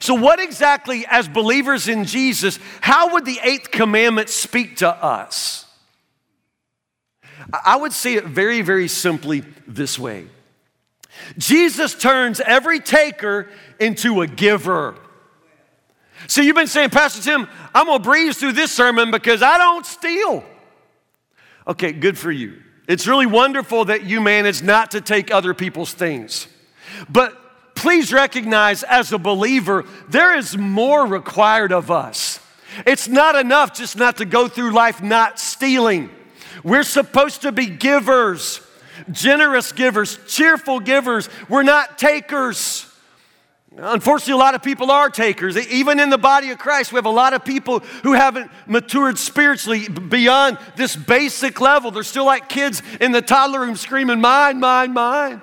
So, 0.00 0.14
what 0.14 0.40
exactly, 0.40 1.04
as 1.10 1.28
believers 1.28 1.88
in 1.88 2.06
Jesus, 2.06 2.58
how 2.80 3.12
would 3.12 3.26
the 3.26 3.38
eighth 3.42 3.70
commandment 3.70 4.30
speak 4.30 4.76
to 4.76 4.88
us? 4.88 5.61
I 7.52 7.76
would 7.76 7.92
say 7.92 8.14
it 8.14 8.24
very, 8.24 8.62
very 8.62 8.88
simply 8.88 9.44
this 9.66 9.98
way 9.98 10.26
Jesus 11.38 11.94
turns 11.94 12.40
every 12.40 12.80
taker 12.80 13.48
into 13.78 14.22
a 14.22 14.26
giver. 14.26 14.96
So 16.28 16.40
you've 16.40 16.56
been 16.56 16.66
saying, 16.66 16.90
Pastor 16.90 17.22
Tim, 17.22 17.48
I'm 17.74 17.86
gonna 17.86 18.02
breeze 18.02 18.38
through 18.38 18.52
this 18.52 18.70
sermon 18.70 19.10
because 19.10 19.42
I 19.42 19.58
don't 19.58 19.84
steal. 19.84 20.44
Okay, 21.66 21.92
good 21.92 22.16
for 22.16 22.30
you. 22.30 22.60
It's 22.88 23.06
really 23.06 23.26
wonderful 23.26 23.86
that 23.86 24.04
you 24.04 24.20
manage 24.20 24.62
not 24.62 24.92
to 24.92 25.00
take 25.00 25.32
other 25.32 25.54
people's 25.54 25.92
things. 25.92 26.48
But 27.08 27.74
please 27.74 28.12
recognize 28.12 28.82
as 28.82 29.12
a 29.12 29.18
believer, 29.18 29.84
there 30.08 30.36
is 30.36 30.56
more 30.56 31.06
required 31.06 31.72
of 31.72 31.90
us. 31.90 32.40
It's 32.86 33.08
not 33.08 33.34
enough 33.34 33.74
just 33.74 33.96
not 33.96 34.16
to 34.18 34.24
go 34.24 34.48
through 34.48 34.72
life 34.72 35.02
not 35.02 35.38
stealing. 35.38 36.10
We're 36.64 36.82
supposed 36.82 37.42
to 37.42 37.52
be 37.52 37.66
givers, 37.66 38.60
generous 39.10 39.72
givers, 39.72 40.18
cheerful 40.26 40.80
givers. 40.80 41.28
We're 41.48 41.62
not 41.62 41.98
takers. 41.98 42.88
Unfortunately, 43.76 44.34
a 44.34 44.36
lot 44.36 44.54
of 44.54 44.62
people 44.62 44.90
are 44.90 45.08
takers. 45.08 45.56
Even 45.56 45.98
in 45.98 46.10
the 46.10 46.18
body 46.18 46.50
of 46.50 46.58
Christ, 46.58 46.92
we 46.92 46.96
have 46.96 47.06
a 47.06 47.10
lot 47.10 47.32
of 47.32 47.42
people 47.42 47.78
who 48.02 48.12
haven't 48.12 48.50
matured 48.66 49.18
spiritually 49.18 49.88
beyond 49.88 50.58
this 50.76 50.94
basic 50.94 51.58
level. 51.60 51.90
They're 51.90 52.02
still 52.02 52.26
like 52.26 52.50
kids 52.50 52.82
in 53.00 53.12
the 53.12 53.22
toddler 53.22 53.60
room 53.60 53.76
screaming, 53.76 54.20
Mine, 54.20 54.60
mine, 54.60 54.92
mine. 54.92 55.40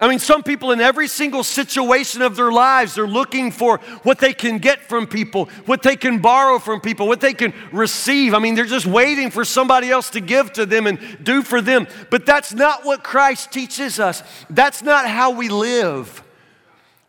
I 0.00 0.08
mean, 0.08 0.18
some 0.18 0.42
people 0.42 0.72
in 0.72 0.80
every 0.80 1.06
single 1.06 1.44
situation 1.44 2.20
of 2.20 2.34
their 2.34 2.50
lives, 2.50 2.94
they're 2.96 3.06
looking 3.06 3.52
for 3.52 3.78
what 4.02 4.18
they 4.18 4.34
can 4.34 4.58
get 4.58 4.80
from 4.80 5.06
people, 5.06 5.46
what 5.66 5.82
they 5.82 5.94
can 5.94 6.18
borrow 6.18 6.58
from 6.58 6.80
people, 6.80 7.06
what 7.06 7.20
they 7.20 7.32
can 7.32 7.54
receive. 7.72 8.34
I 8.34 8.40
mean, 8.40 8.56
they're 8.56 8.64
just 8.64 8.86
waiting 8.86 9.30
for 9.30 9.44
somebody 9.44 9.90
else 9.90 10.10
to 10.10 10.20
give 10.20 10.52
to 10.54 10.66
them 10.66 10.88
and 10.88 10.98
do 11.22 11.42
for 11.42 11.60
them. 11.60 11.86
But 12.10 12.26
that's 12.26 12.52
not 12.52 12.84
what 12.84 13.04
Christ 13.04 13.52
teaches 13.52 14.00
us. 14.00 14.22
That's 14.50 14.82
not 14.82 15.08
how 15.08 15.30
we 15.30 15.48
live. 15.48 16.24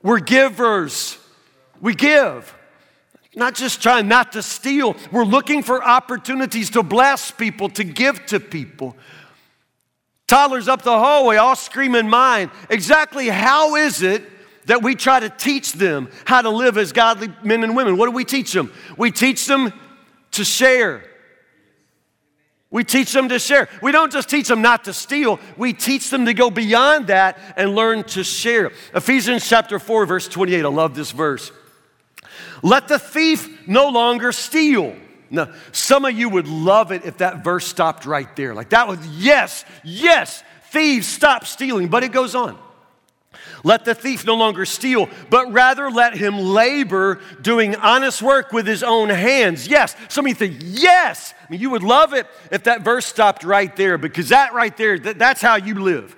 We're 0.03 0.19
givers, 0.19 1.17
we 1.81 1.95
give. 1.95 2.53
Not 3.35 3.55
just 3.55 3.81
trying 3.81 4.07
not 4.07 4.31
to 4.33 4.43
steal, 4.43 4.95
we're 5.11 5.25
looking 5.25 5.63
for 5.63 5.83
opportunities 5.83 6.69
to 6.69 6.83
bless 6.83 7.31
people, 7.31 7.67
to 7.69 7.83
give 7.83 8.25
to 8.27 8.39
people. 8.39 8.95
Toddlers 10.27 10.67
up 10.67 10.81
the 10.81 10.97
hallway, 10.97 11.37
all 11.37 11.55
screaming 11.55 12.09
mine. 12.09 12.49
Exactly 12.69 13.27
how 13.27 13.75
is 13.75 14.01
it 14.01 14.23
that 14.65 14.81
we 14.81 14.95
try 14.95 15.19
to 15.19 15.29
teach 15.29 15.73
them 15.73 16.09
how 16.25 16.41
to 16.41 16.49
live 16.49 16.77
as 16.77 16.91
godly 16.91 17.31
men 17.43 17.63
and 17.63 17.75
women? 17.75 17.97
What 17.97 18.07
do 18.07 18.11
we 18.11 18.25
teach 18.25 18.51
them? 18.51 18.73
We 18.97 19.11
teach 19.11 19.45
them 19.45 19.71
to 20.31 20.43
share. 20.43 21.03
We 22.71 22.83
teach 22.83 23.13
them 23.13 23.29
to 23.29 23.37
share. 23.37 23.69
We 23.81 23.91
don't 23.91 24.11
just 24.11 24.27
teach 24.27 24.47
them 24.47 24.61
not 24.61 24.85
to 24.85 24.93
steal, 24.93 25.39
we 25.57 25.73
teach 25.73 26.09
them 26.09 26.25
to 26.25 26.33
go 26.33 26.49
beyond 26.49 27.07
that 27.07 27.37
and 27.55 27.75
learn 27.75 28.03
to 28.05 28.23
share. 28.23 28.71
Ephesians 28.93 29.47
chapter 29.47 29.79
4, 29.79 30.05
verse 30.07 30.27
28. 30.27 30.65
I 30.65 30.67
love 30.67 30.95
this 30.95 31.11
verse. 31.11 31.51
Let 32.63 32.87
the 32.87 32.97
thief 32.97 33.67
no 33.67 33.89
longer 33.89 34.31
steal 34.31 34.95
now, 35.35 35.53
some 35.71 36.05
of 36.05 36.17
you 36.17 36.29
would 36.29 36.47
love 36.47 36.91
it 36.91 37.05
if 37.05 37.17
that 37.19 37.43
verse 37.43 37.67
stopped 37.67 38.05
right 38.05 38.33
there. 38.35 38.53
Like 38.53 38.69
that 38.69 38.87
was, 38.87 39.05
yes, 39.07 39.65
yes, 39.83 40.43
thieves 40.71 41.07
stop 41.07 41.45
stealing. 41.45 41.87
But 41.87 42.03
it 42.03 42.11
goes 42.11 42.35
on. 42.35 42.57
Let 43.63 43.83
the 43.83 43.95
thief 43.95 44.25
no 44.25 44.35
longer 44.35 44.65
steal, 44.65 45.09
but 45.31 45.51
rather 45.51 45.89
let 45.89 46.15
him 46.15 46.37
labor 46.37 47.19
doing 47.41 47.75
honest 47.75 48.21
work 48.21 48.51
with 48.51 48.67
his 48.67 48.83
own 48.83 49.09
hands. 49.09 49.67
Yes. 49.67 49.95
Some 50.07 50.25
of 50.25 50.29
you 50.29 50.35
think, 50.35 50.57
yes. 50.61 51.33
I 51.41 51.51
mean, 51.51 51.59
you 51.59 51.71
would 51.71 51.81
love 51.81 52.13
it 52.13 52.27
if 52.51 52.65
that 52.65 52.81
verse 52.81 53.07
stopped 53.07 53.43
right 53.43 53.75
there 53.75 53.97
because 53.97 54.29
that 54.29 54.53
right 54.53 54.75
there, 54.77 54.99
that, 54.99 55.17
that's 55.17 55.41
how 55.41 55.55
you 55.55 55.75
live. 55.75 56.15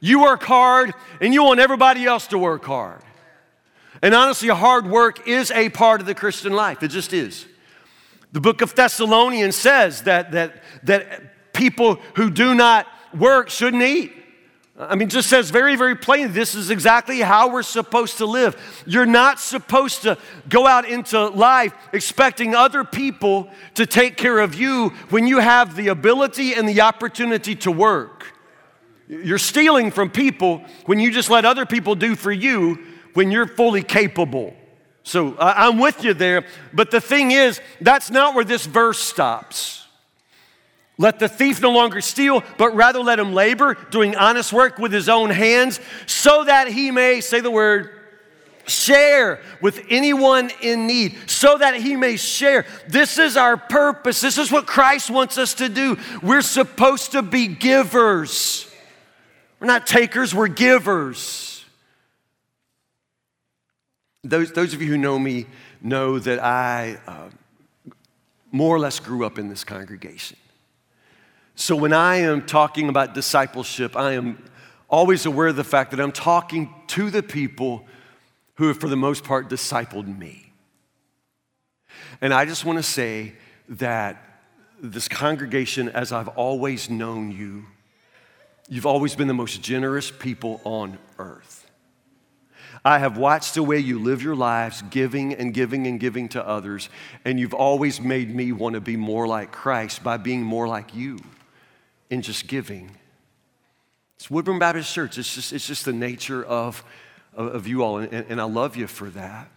You 0.00 0.20
work 0.20 0.42
hard 0.42 0.92
and 1.20 1.32
you 1.32 1.42
want 1.42 1.58
everybody 1.58 2.04
else 2.04 2.26
to 2.28 2.38
work 2.38 2.64
hard. 2.66 3.02
And 4.02 4.14
honestly, 4.14 4.48
hard 4.48 4.86
work 4.86 5.26
is 5.26 5.50
a 5.50 5.68
part 5.70 6.00
of 6.00 6.06
the 6.06 6.14
Christian 6.14 6.52
life. 6.52 6.82
It 6.82 6.88
just 6.88 7.12
is. 7.12 7.46
The 8.32 8.40
book 8.40 8.60
of 8.62 8.74
Thessalonians 8.74 9.56
says 9.56 10.02
that, 10.02 10.32
that, 10.32 10.62
that 10.84 11.52
people 11.52 11.96
who 12.14 12.30
do 12.30 12.54
not 12.54 12.86
work 13.12 13.50
shouldn't 13.50 13.82
eat. 13.82 14.12
I 14.78 14.94
mean, 14.94 15.10
just 15.10 15.28
says 15.28 15.50
very, 15.50 15.76
very 15.76 15.94
plainly, 15.94 16.32
this 16.32 16.54
is 16.54 16.70
exactly 16.70 17.20
how 17.20 17.52
we're 17.52 17.62
supposed 17.62 18.16
to 18.18 18.24
live. 18.24 18.82
You're 18.86 19.04
not 19.04 19.38
supposed 19.38 20.02
to 20.02 20.16
go 20.48 20.66
out 20.66 20.88
into 20.88 21.28
life 21.28 21.74
expecting 21.92 22.54
other 22.54 22.82
people 22.82 23.50
to 23.74 23.84
take 23.84 24.16
care 24.16 24.38
of 24.38 24.54
you 24.54 24.90
when 25.10 25.26
you 25.26 25.38
have 25.38 25.76
the 25.76 25.88
ability 25.88 26.54
and 26.54 26.66
the 26.66 26.80
opportunity 26.80 27.54
to 27.56 27.70
work. 27.70 28.32
You're 29.06 29.38
stealing 29.38 29.90
from 29.90 30.08
people 30.08 30.64
when 30.86 30.98
you 30.98 31.10
just 31.10 31.28
let 31.28 31.44
other 31.44 31.66
people 31.66 31.94
do 31.94 32.16
for 32.16 32.32
you 32.32 32.78
when 33.12 33.30
you're 33.30 33.48
fully 33.48 33.82
capable. 33.82 34.54
So 35.02 35.36
I'm 35.38 35.78
with 35.78 36.04
you 36.04 36.14
there. 36.14 36.44
But 36.72 36.90
the 36.90 37.00
thing 37.00 37.30
is, 37.30 37.60
that's 37.80 38.10
not 38.10 38.34
where 38.34 38.44
this 38.44 38.66
verse 38.66 38.98
stops. 38.98 39.86
Let 40.98 41.18
the 41.18 41.28
thief 41.28 41.62
no 41.62 41.70
longer 41.70 42.02
steal, 42.02 42.44
but 42.58 42.74
rather 42.74 43.00
let 43.00 43.18
him 43.18 43.32
labor, 43.32 43.74
doing 43.90 44.14
honest 44.16 44.52
work 44.52 44.78
with 44.78 44.92
his 44.92 45.08
own 45.08 45.30
hands, 45.30 45.80
so 46.04 46.44
that 46.44 46.68
he 46.68 46.90
may, 46.90 47.22
say 47.22 47.40
the 47.40 47.50
word, 47.50 47.90
share 48.66 49.40
with 49.62 49.82
anyone 49.88 50.50
in 50.60 50.86
need, 50.86 51.16
so 51.26 51.56
that 51.56 51.74
he 51.74 51.96
may 51.96 52.16
share. 52.18 52.66
This 52.86 53.18
is 53.18 53.38
our 53.38 53.56
purpose. 53.56 54.20
This 54.20 54.36
is 54.36 54.52
what 54.52 54.66
Christ 54.66 55.10
wants 55.10 55.38
us 55.38 55.54
to 55.54 55.70
do. 55.70 55.96
We're 56.22 56.42
supposed 56.42 57.12
to 57.12 57.22
be 57.22 57.46
givers. 57.46 58.70
We're 59.58 59.68
not 59.68 59.86
takers, 59.86 60.34
we're 60.34 60.48
givers. 60.48 61.49
Those, 64.22 64.52
those 64.52 64.74
of 64.74 64.82
you 64.82 64.88
who 64.88 64.98
know 64.98 65.18
me 65.18 65.46
know 65.80 66.18
that 66.18 66.42
I 66.42 66.98
uh, 67.06 67.30
more 68.52 68.74
or 68.74 68.78
less 68.78 69.00
grew 69.00 69.24
up 69.24 69.38
in 69.38 69.48
this 69.48 69.64
congregation. 69.64 70.36
So 71.54 71.76
when 71.76 71.92
I 71.92 72.16
am 72.16 72.46
talking 72.46 72.88
about 72.88 73.14
discipleship, 73.14 73.96
I 73.96 74.12
am 74.12 74.42
always 74.88 75.26
aware 75.26 75.48
of 75.48 75.56
the 75.56 75.64
fact 75.64 75.90
that 75.92 76.00
I'm 76.00 76.12
talking 76.12 76.74
to 76.88 77.10
the 77.10 77.22
people 77.22 77.86
who 78.54 78.68
have, 78.68 78.78
for 78.78 78.88
the 78.88 78.96
most 78.96 79.24
part, 79.24 79.48
discipled 79.48 80.18
me. 80.18 80.52
And 82.20 82.34
I 82.34 82.44
just 82.44 82.64
want 82.64 82.78
to 82.78 82.82
say 82.82 83.34
that 83.68 84.22
this 84.82 85.08
congregation, 85.08 85.88
as 85.88 86.12
I've 86.12 86.28
always 86.28 86.90
known 86.90 87.30
you, 87.30 87.66
you've 88.68 88.86
always 88.86 89.14
been 89.14 89.28
the 89.28 89.34
most 89.34 89.62
generous 89.62 90.10
people 90.10 90.60
on 90.64 90.98
earth. 91.18 91.59
I 92.84 92.98
have 92.98 93.18
watched 93.18 93.54
the 93.54 93.62
way 93.62 93.78
you 93.78 93.98
live 93.98 94.22
your 94.22 94.34
lives, 94.34 94.82
giving 94.90 95.34
and 95.34 95.52
giving 95.52 95.86
and 95.86 96.00
giving 96.00 96.28
to 96.30 96.46
others, 96.46 96.88
and 97.24 97.38
you've 97.38 97.54
always 97.54 98.00
made 98.00 98.34
me 98.34 98.52
want 98.52 98.74
to 98.74 98.80
be 98.80 98.96
more 98.96 99.26
like 99.26 99.52
Christ 99.52 100.02
by 100.02 100.16
being 100.16 100.42
more 100.42 100.66
like 100.66 100.94
you 100.94 101.18
in 102.08 102.22
just 102.22 102.46
giving. 102.46 102.90
It's 104.16 104.30
Woodburn 104.30 104.58
Baptist 104.58 104.92
Church. 104.94 105.18
It's 105.18 105.34
just, 105.34 105.52
it's 105.52 105.66
just 105.66 105.84
the 105.84 105.92
nature 105.92 106.42
of, 106.42 106.82
of, 107.34 107.66
you 107.66 107.82
all, 107.82 107.98
and, 107.98 108.12
and 108.12 108.40
I 108.40 108.44
love 108.44 108.76
you 108.76 108.86
for 108.86 109.10
that. 109.10 109.50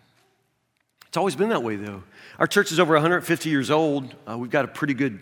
It's 1.07 1.17
always 1.17 1.35
been 1.35 1.49
that 1.49 1.63
way, 1.63 1.75
though. 1.75 2.03
Our 2.39 2.47
church 2.47 2.71
is 2.71 2.79
over 2.79 2.93
150 2.93 3.49
years 3.49 3.69
old. 3.71 4.13
Uh, 4.27 4.37
we've 4.37 4.49
got 4.49 4.65
a 4.65 4.69
pretty 4.69 4.95
good 4.95 5.19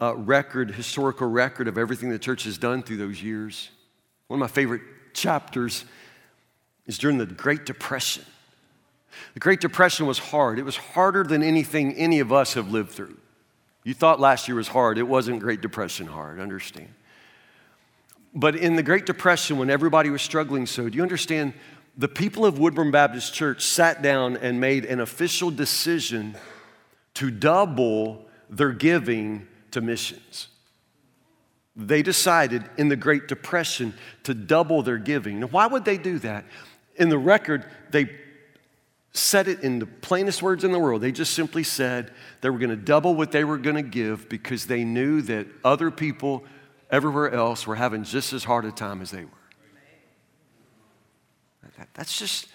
uh, 0.00 0.16
record, 0.16 0.70
historical 0.70 1.28
record 1.28 1.68
of 1.68 1.78
everything 1.78 2.08
the 2.08 2.18
church 2.18 2.44
has 2.44 2.58
done 2.58 2.82
through 2.82 2.96
those 2.96 3.22
years. 3.22 3.70
One 4.26 4.38
of 4.38 4.40
my 4.40 4.52
favorite 4.52 4.82
chapters 5.12 5.84
is 6.86 6.98
during 6.98 7.18
the 7.18 7.26
Great 7.26 7.66
Depression. 7.66 8.24
The 9.34 9.40
Great 9.40 9.60
Depression 9.60 10.06
was 10.06 10.18
hard. 10.18 10.58
It 10.58 10.64
was 10.64 10.76
harder 10.76 11.24
than 11.24 11.42
anything 11.42 11.94
any 11.94 12.20
of 12.20 12.32
us 12.32 12.54
have 12.54 12.70
lived 12.70 12.90
through. 12.90 13.16
You 13.84 13.94
thought 13.94 14.18
last 14.18 14.48
year 14.48 14.56
was 14.56 14.68
hard. 14.68 14.98
It 14.98 15.04
wasn't 15.04 15.40
Great 15.40 15.60
Depression 15.60 16.06
hard, 16.06 16.40
understand. 16.40 16.88
But 18.34 18.56
in 18.56 18.76
the 18.76 18.82
Great 18.82 19.06
Depression, 19.06 19.58
when 19.58 19.70
everybody 19.70 20.10
was 20.10 20.22
struggling 20.22 20.66
so, 20.66 20.88
do 20.88 20.96
you 20.96 21.02
understand? 21.02 21.52
The 21.96 22.08
people 22.08 22.44
of 22.44 22.58
Woodburn 22.58 22.90
Baptist 22.90 23.34
Church 23.34 23.64
sat 23.64 24.02
down 24.02 24.36
and 24.38 24.60
made 24.60 24.84
an 24.84 25.00
official 25.00 25.50
decision 25.50 26.34
to 27.14 27.30
double 27.30 28.26
their 28.50 28.72
giving 28.72 29.46
to 29.70 29.80
missions. 29.80 30.48
They 31.76 32.02
decided 32.02 32.64
in 32.76 32.88
the 32.88 32.96
Great 32.96 33.28
Depression 33.28 33.94
to 34.24 34.34
double 34.34 34.82
their 34.82 34.98
giving. 34.98 35.40
Now, 35.40 35.48
why 35.48 35.66
would 35.66 35.84
they 35.84 35.98
do 35.98 36.18
that? 36.20 36.44
In 36.96 37.08
the 37.08 37.18
record, 37.18 37.64
they 37.90 38.08
said 39.12 39.46
it 39.46 39.60
in 39.60 39.78
the 39.78 39.86
plainest 39.86 40.42
words 40.42 40.64
in 40.64 40.72
the 40.72 40.78
world. 40.78 41.00
They 41.00 41.12
just 41.12 41.34
simply 41.34 41.62
said 41.62 42.10
they 42.40 42.50
were 42.50 42.58
going 42.58 42.70
to 42.70 42.76
double 42.76 43.14
what 43.14 43.30
they 43.30 43.44
were 43.44 43.58
going 43.58 43.76
to 43.76 43.82
give 43.82 44.28
because 44.28 44.66
they 44.66 44.84
knew 44.84 45.22
that 45.22 45.46
other 45.64 45.90
people 45.90 46.44
everywhere 46.90 47.30
else 47.30 47.66
were 47.66 47.76
having 47.76 48.04
just 48.04 48.32
as 48.32 48.44
hard 48.44 48.64
a 48.64 48.72
time 48.72 49.00
as 49.00 49.10
they 49.10 49.24
were. 49.24 49.30
That's 51.94 52.18
just, 52.18 52.48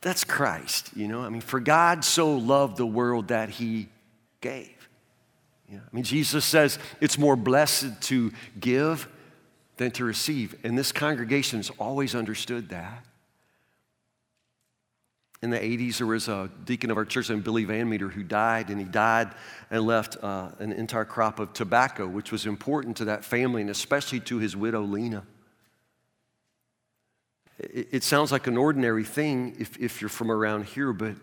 that's 0.00 0.24
Christ, 0.24 0.90
you 0.96 1.08
know? 1.08 1.22
I 1.22 1.28
mean, 1.28 1.40
for 1.40 1.60
God 1.60 2.04
so 2.04 2.34
loved 2.36 2.76
the 2.76 2.86
world 2.86 3.28
that 3.28 3.50
he 3.50 3.88
gave. 4.40 4.72
I 5.70 5.78
mean, 5.92 6.04
Jesus 6.04 6.44
says 6.44 6.78
it's 7.00 7.18
more 7.18 7.36
blessed 7.36 8.00
to 8.02 8.32
give 8.58 9.08
than 9.76 9.90
to 9.92 10.04
receive. 10.04 10.58
And 10.64 10.76
this 10.76 10.92
congregation 10.92 11.58
has 11.58 11.70
always 11.78 12.14
understood 12.14 12.70
that. 12.70 13.04
In 15.42 15.50
the 15.50 15.58
80s, 15.58 15.98
there 15.98 16.06
was 16.06 16.28
a 16.28 16.50
deacon 16.64 16.90
of 16.90 16.96
our 16.96 17.04
church 17.04 17.28
named 17.28 17.44
Billy 17.44 17.64
Van 17.64 17.88
Meter 17.88 18.08
who 18.08 18.22
died, 18.22 18.70
and 18.70 18.78
he 18.78 18.86
died 18.86 19.28
and 19.70 19.86
left 19.86 20.16
uh, 20.22 20.50
an 20.58 20.72
entire 20.72 21.04
crop 21.04 21.38
of 21.38 21.52
tobacco, 21.52 22.06
which 22.06 22.32
was 22.32 22.46
important 22.46 22.96
to 22.96 23.04
that 23.04 23.24
family 23.24 23.60
and 23.60 23.70
especially 23.70 24.20
to 24.20 24.38
his 24.38 24.56
widow, 24.56 24.80
Lena. 24.82 25.24
It, 27.58 27.88
it 27.92 28.02
sounds 28.02 28.32
like 28.32 28.46
an 28.46 28.56
ordinary 28.56 29.04
thing 29.04 29.56
if, 29.58 29.76
if 29.78 30.00
you're 30.00 30.08
from 30.08 30.30
around 30.30 30.64
here, 30.64 30.94
but 30.94 31.16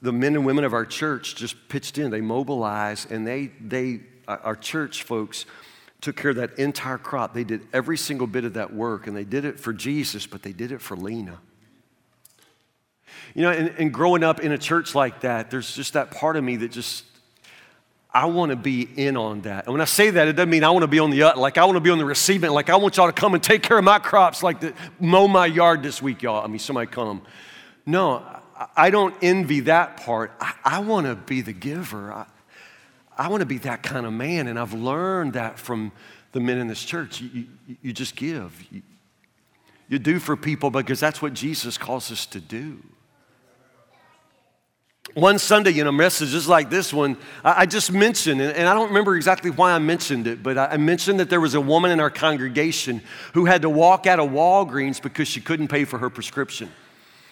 the 0.00 0.12
men 0.12 0.34
and 0.34 0.46
women 0.46 0.64
of 0.64 0.72
our 0.72 0.86
church 0.86 1.36
just 1.36 1.68
pitched 1.68 1.98
in. 1.98 2.10
They 2.10 2.22
mobilized, 2.22 3.10
and 3.10 3.26
they, 3.26 3.48
they 3.60 4.00
our 4.26 4.56
church 4.56 5.02
folks, 5.02 5.44
took 6.02 6.16
care 6.16 6.32
of 6.32 6.36
that 6.36 6.58
entire 6.58 6.98
crop. 6.98 7.32
They 7.32 7.44
did 7.44 7.62
every 7.72 7.96
single 7.96 8.26
bit 8.26 8.44
of 8.44 8.54
that 8.54 8.74
work, 8.74 9.06
and 9.06 9.16
they 9.16 9.24
did 9.24 9.46
it 9.46 9.58
for 9.58 9.72
Jesus, 9.72 10.26
but 10.26 10.42
they 10.42 10.52
did 10.52 10.72
it 10.72 10.82
for 10.82 10.96
Lena. 10.96 11.38
You 13.34 13.42
know, 13.42 13.50
and, 13.50 13.68
and 13.78 13.94
growing 13.94 14.22
up 14.22 14.40
in 14.40 14.52
a 14.52 14.58
church 14.58 14.94
like 14.94 15.20
that, 15.20 15.50
there's 15.50 15.74
just 15.74 15.94
that 15.94 16.10
part 16.10 16.36
of 16.36 16.42
me 16.44 16.56
that 16.56 16.72
just, 16.72 17.04
I 18.12 18.26
want 18.26 18.50
to 18.50 18.56
be 18.56 18.82
in 18.82 19.16
on 19.16 19.42
that. 19.42 19.66
And 19.66 19.72
when 19.72 19.80
I 19.80 19.86
say 19.86 20.10
that, 20.10 20.28
it 20.28 20.34
doesn't 20.34 20.50
mean 20.50 20.64
I 20.64 20.70
want 20.70 20.82
to 20.82 20.88
be 20.88 20.98
on 20.98 21.10
the 21.10 21.32
like 21.36 21.56
I 21.56 21.64
want 21.64 21.76
to 21.76 21.80
be 21.80 21.90
on 21.90 21.98
the 21.98 22.04
receiving. 22.04 22.50
Like 22.50 22.68
I 22.68 22.76
want 22.76 22.96
y'all 22.96 23.06
to 23.06 23.12
come 23.12 23.34
and 23.34 23.42
take 23.42 23.62
care 23.62 23.78
of 23.78 23.84
my 23.84 24.00
crops, 24.00 24.42
like 24.42 24.60
the, 24.60 24.74
mow 25.00 25.28
my 25.28 25.46
yard 25.46 25.82
this 25.82 26.02
week, 26.02 26.22
y'all. 26.22 26.44
I 26.44 26.48
mean, 26.48 26.58
somebody 26.58 26.88
come. 26.88 27.22
No, 27.86 28.24
I 28.76 28.90
don't 28.90 29.14
envy 29.22 29.60
that 29.60 29.98
part. 29.98 30.32
I, 30.40 30.54
I 30.64 30.78
want 30.80 31.06
to 31.06 31.14
be 31.14 31.40
the 31.40 31.52
giver. 31.52 32.12
I, 32.12 32.26
I 33.16 33.28
want 33.28 33.40
to 33.40 33.46
be 33.46 33.58
that 33.58 33.82
kind 33.82 34.06
of 34.06 34.12
man, 34.12 34.48
and 34.48 34.58
I've 34.58 34.72
learned 34.72 35.34
that 35.34 35.58
from 35.58 35.92
the 36.32 36.40
men 36.40 36.58
in 36.58 36.66
this 36.66 36.82
church. 36.82 37.20
You, 37.20 37.46
you, 37.82 37.92
just 37.92 38.16
give. 38.16 38.64
You, 38.70 38.82
you 39.88 39.98
do 39.98 40.18
for 40.18 40.36
people 40.36 40.70
because 40.70 40.98
that's 40.98 41.20
what 41.20 41.34
Jesus 41.34 41.76
calls 41.76 42.10
us 42.10 42.26
to 42.26 42.40
do. 42.40 42.82
One 45.14 45.38
Sunday 45.38 45.78
in 45.78 45.86
a 45.86 45.92
message 45.92 46.30
just 46.30 46.48
like 46.48 46.70
this 46.70 46.94
one, 46.94 47.18
I 47.44 47.66
just 47.66 47.92
mentioned, 47.92 48.40
and 48.40 48.66
I 48.66 48.72
don't 48.72 48.88
remember 48.88 49.14
exactly 49.16 49.50
why 49.50 49.72
I 49.72 49.78
mentioned 49.78 50.26
it, 50.26 50.42
but 50.42 50.56
I 50.56 50.78
mentioned 50.78 51.20
that 51.20 51.28
there 51.28 51.40
was 51.40 51.54
a 51.54 51.60
woman 51.60 51.90
in 51.90 52.00
our 52.00 52.08
congregation 52.08 53.02
who 53.34 53.44
had 53.44 53.62
to 53.62 53.68
walk 53.68 54.06
out 54.06 54.20
of 54.20 54.30
Walgreens 54.30 55.02
because 55.02 55.28
she 55.28 55.40
couldn't 55.40 55.68
pay 55.68 55.84
for 55.84 55.98
her 55.98 56.08
prescription. 56.08 56.70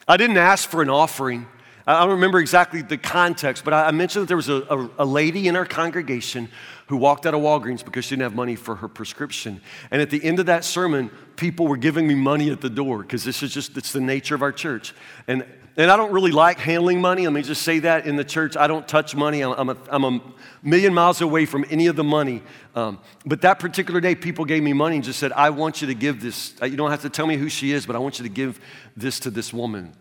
I 0.07 0.19
didn't 0.19 0.37
ask 0.37 0.69
for 0.69 0.83
an 0.83 0.91
offering. 0.91 1.47
I 1.87 2.01
don't 2.01 2.11
remember 2.11 2.39
exactly 2.39 2.83
the 2.83 2.99
context, 2.99 3.65
but 3.65 3.73
I 3.73 3.91
mentioned 3.91 4.23
that 4.23 4.29
there 4.29 4.37
was 4.37 4.49
a, 4.49 4.63
a, 4.71 4.91
a, 4.99 5.05
lady 5.05 5.49
in 5.49 5.57
our 5.57 5.65
congregation 5.65 6.49
who 6.89 6.97
walked 6.97 7.27
out 7.27 7.35
of 7.35 7.41
Walgreens 7.41 7.85
because 7.85 8.05
she 8.05 8.11
didn't 8.11 8.23
have 8.25 8.35
money 8.35 8.55
for 8.55 8.77
her 8.77 8.89
prescription. 8.89 9.61
And 9.91 10.03
at 10.03 10.11
the 10.11 10.23
end 10.23 10.41
of 10.41 10.47
that 10.47 10.65
sermon, 10.65 11.11
people 11.37 11.67
were 11.67 11.77
giving 11.77 12.07
me 12.07 12.15
money 12.15 12.51
at 12.51 12.61
the 12.61 12.71
door 12.71 13.03
because 13.03 13.25
this 13.25 13.43
is 13.43 13.53
just, 13.53 13.77
it's 13.77 13.93
the 13.93 14.01
nature 14.01 14.35
of 14.35 14.43
our 14.43 14.53
church. 14.53 14.95
And 15.27 15.45
and 15.77 15.91
I 15.91 15.97
don't 15.97 16.13
really 16.13 16.33
like 16.33 16.59
handling 16.59 17.01
money. 17.01 17.23
Let 17.23 17.33
me 17.33 17.43
just 17.43 17.63
say 17.63 17.79
that 17.81 18.07
in 18.07 18.17
the 18.17 18.25
church. 18.25 18.57
I 18.57 18.67
don't 18.67 18.87
touch 18.87 19.15
money. 19.15 19.43
I'm, 19.43 19.53
I'm, 19.53 19.69
a, 19.71 19.77
I'm 19.89 20.05
a 20.05 20.21
million 20.63 20.93
miles 20.93 21.21
away 21.21 21.47
from 21.47 21.65
any 21.71 21.87
of 21.87 21.97
the 21.97 22.05
money. 22.05 22.43
Um, 22.75 22.99
but 23.25 23.41
that 23.43 23.59
particular 23.59 24.01
day, 24.01 24.15
people 24.15 24.45
gave 24.45 24.63
me 24.63 24.73
money 24.73 24.97
and 24.97 25.05
just 25.05 25.19
said, 25.19 25.33
I 25.33 25.51
want 25.51 25.81
you 25.81 25.87
to 25.87 25.95
give 25.95 26.21
this. 26.21 26.55
Uh, 26.61 26.67
you 26.67 26.77
don't 26.77 26.91
have 26.91 27.03
to 27.03 27.09
tell 27.09 27.27
me 27.27 27.37
who 27.37 27.49
she 27.49 27.73
is, 27.73 27.87
but 27.87 27.97
I 27.97 27.99
want 27.99 28.19
you 28.19 28.25
to 28.25 28.29
give 28.29 28.61
this 28.97 29.21
to 29.21 29.31
this 29.31 29.53
woman. 29.53 29.95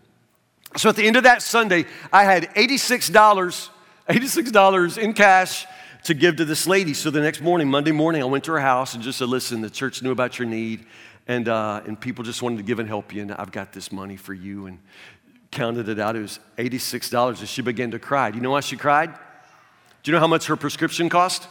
So 0.76 0.88
at 0.88 0.96
the 0.96 1.06
end 1.06 1.16
of 1.16 1.24
that 1.24 1.42
Sunday, 1.42 1.86
I 2.12 2.24
had 2.24 2.54
$86, 2.54 3.70
$86 4.08 4.98
in 4.98 5.12
cash 5.12 5.66
to 6.04 6.14
give 6.14 6.36
to 6.36 6.44
this 6.44 6.66
lady. 6.66 6.94
So 6.94 7.10
the 7.10 7.20
next 7.20 7.40
morning, 7.40 7.68
Monday 7.68 7.92
morning, 7.92 8.22
I 8.22 8.26
went 8.26 8.44
to 8.44 8.52
her 8.52 8.60
house 8.60 8.94
and 8.94 9.02
just 9.02 9.18
said, 9.18 9.28
Listen, 9.28 9.60
the 9.60 9.70
church 9.70 10.02
knew 10.02 10.12
about 10.12 10.38
your 10.38 10.46
need. 10.46 10.86
And, 11.28 11.48
uh, 11.48 11.82
and 11.86 12.00
people 12.00 12.24
just 12.24 12.42
wanted 12.42 12.56
to 12.56 12.62
give 12.62 12.78
and 12.78 12.88
help 12.88 13.14
you, 13.14 13.22
and 13.22 13.32
I've 13.32 13.52
got 13.52 13.72
this 13.72 13.92
money 13.92 14.16
for 14.16 14.34
you. 14.34 14.66
And 14.66 14.78
counted 15.50 15.88
it 15.88 15.98
out. 15.98 16.16
It 16.16 16.22
was 16.22 16.40
$86, 16.58 17.40
and 17.40 17.48
she 17.48 17.62
began 17.62 17.90
to 17.90 17.98
cry. 17.98 18.30
Do 18.30 18.36
you 18.36 18.42
know 18.42 18.50
why 18.50 18.60
she 18.60 18.76
cried? 18.76 19.12
Do 20.02 20.10
you 20.10 20.12
know 20.12 20.20
how 20.20 20.26
much 20.26 20.46
her 20.46 20.56
prescription 20.56 21.08
cost? 21.08 21.46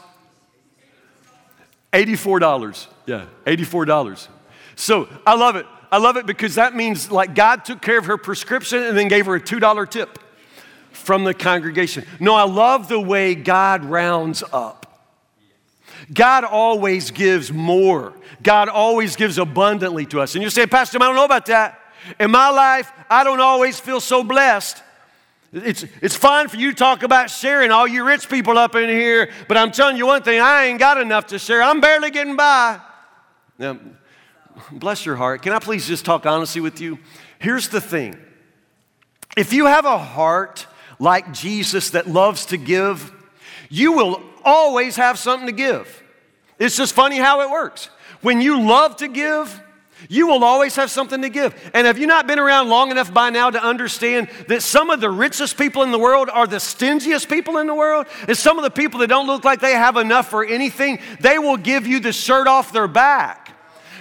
$84. 1.94 2.88
Yeah, 3.06 3.26
$84. 3.46 4.28
So 4.76 5.08
I 5.26 5.36
love 5.36 5.56
it. 5.56 5.66
I 5.92 5.98
love 5.98 6.18
it 6.18 6.26
because 6.26 6.56
that 6.56 6.76
means 6.76 7.12
like 7.12 7.34
God 7.36 7.66
took 7.66 7.82
care 7.82 7.98
of 7.98 8.06
her 8.06 8.18
prescription 8.18 8.84
and 8.84 8.98
then 8.98 9.08
gave 9.08 9.26
her 9.26 9.36
a 9.36 9.42
$2 9.42 9.90
tip 9.90 10.20
from 10.92 11.24
the 11.24 11.34
congregation. 11.34 12.06
No, 12.20 12.36
I 12.36 12.44
love 12.44 12.88
the 12.88 13.00
way 13.00 13.36
God 13.36 13.86
rounds 13.86 14.44
up. 14.54 14.86
God 16.14 16.44
always 16.44 17.12
gives 17.12 17.52
more. 17.52 18.14
God 18.44 18.70
always 18.70 19.16
gives 19.16 19.38
abundantly 19.38 20.06
to 20.08 20.22
us. 20.22 20.36
And 20.36 20.44
you 20.44 20.50
say, 20.50 20.66
Pastor, 20.66 20.98
I 21.02 21.08
don't 21.08 21.16
know 21.16 21.26
about 21.26 21.48
that. 21.48 21.80
In 22.20 22.32
my 22.32 22.50
life, 22.50 22.92
I 23.10 23.24
don't 23.24 23.42
always 23.42 23.80
feel 23.80 24.00
so 24.00 24.24
blessed. 24.24 24.82
It's, 25.52 25.84
it's 26.02 26.16
fine 26.16 26.48
for 26.48 26.58
you 26.58 26.72
to 26.72 26.76
talk 26.76 27.04
about 27.04 27.30
sharing, 27.30 27.72
all 27.72 27.88
you 27.88 28.06
rich 28.06 28.30
people 28.30 28.58
up 28.58 28.76
in 28.76 28.88
here, 28.88 29.32
but 29.48 29.58
I'm 29.58 29.72
telling 29.72 29.98
you 29.98 30.06
one 30.06 30.22
thing, 30.22 30.40
I 30.40 30.66
ain't 30.66 30.80
got 30.80 31.02
enough 31.02 31.28
to 31.28 31.40
share. 31.40 31.64
I'm 31.64 31.82
barely 31.82 32.12
getting 32.12 32.36
by. 32.36 32.80
Now, 33.58 33.78
bless 34.72 35.06
your 35.06 35.16
heart. 35.16 35.42
Can 35.42 35.54
I 35.54 35.60
please 35.60 35.88
just 35.88 36.06
talk 36.06 36.26
honestly 36.26 36.62
with 36.62 36.82
you? 36.82 37.00
Here's 37.40 37.70
the 37.70 37.82
thing 37.82 38.18
if 39.38 39.54
you 39.54 39.68
have 39.68 39.86
a 39.86 39.98
heart 39.98 40.68
like 41.00 41.34
Jesus 41.34 41.92
that 41.92 42.08
loves 42.08 42.48
to 42.48 42.58
give, 42.58 43.12
you 43.70 43.94
will 43.94 44.22
always 44.44 44.96
have 44.98 45.18
something 45.18 45.48
to 45.48 45.54
give. 45.54 46.04
It's 46.58 46.76
just 46.76 46.94
funny 46.94 47.18
how 47.18 47.42
it 47.42 47.50
works. 47.50 47.90
When 48.22 48.42
you 48.42 48.62
love 48.62 48.98
to 48.98 49.08
give, 49.08 49.62
you 50.08 50.28
will 50.28 50.44
always 50.44 50.76
have 50.76 50.92
something 50.92 51.22
to 51.22 51.30
give. 51.30 51.54
And 51.74 51.88
have 51.88 51.98
you 51.98 52.08
not 52.08 52.28
been 52.28 52.40
around 52.40 52.70
long 52.70 52.92
enough 52.92 53.14
by 53.14 53.30
now 53.30 53.50
to 53.50 53.62
understand 53.62 54.30
that 54.48 54.62
some 54.62 54.90
of 54.90 55.02
the 55.02 55.10
richest 55.10 55.58
people 55.58 55.84
in 55.84 55.92
the 55.92 56.00
world 56.00 56.30
are 56.30 56.48
the 56.48 56.58
stingiest 56.58 57.30
people 57.30 57.58
in 57.58 57.68
the 57.68 57.74
world? 57.74 58.08
And 58.28 58.38
some 58.38 58.58
of 58.58 58.64
the 58.64 58.72
people 58.72 59.00
that 59.02 59.08
don't 59.08 59.28
look 59.28 59.44
like 59.44 59.60
they 59.60 59.74
have 59.74 59.98
enough 59.98 60.30
for 60.30 60.46
anything, 60.46 61.00
they 61.20 61.40
will 61.40 61.58
give 61.58 61.88
you 61.88 62.00
the 62.00 62.14
shirt 62.14 62.48
off 62.48 62.72
their 62.72 62.88
back. 62.88 63.39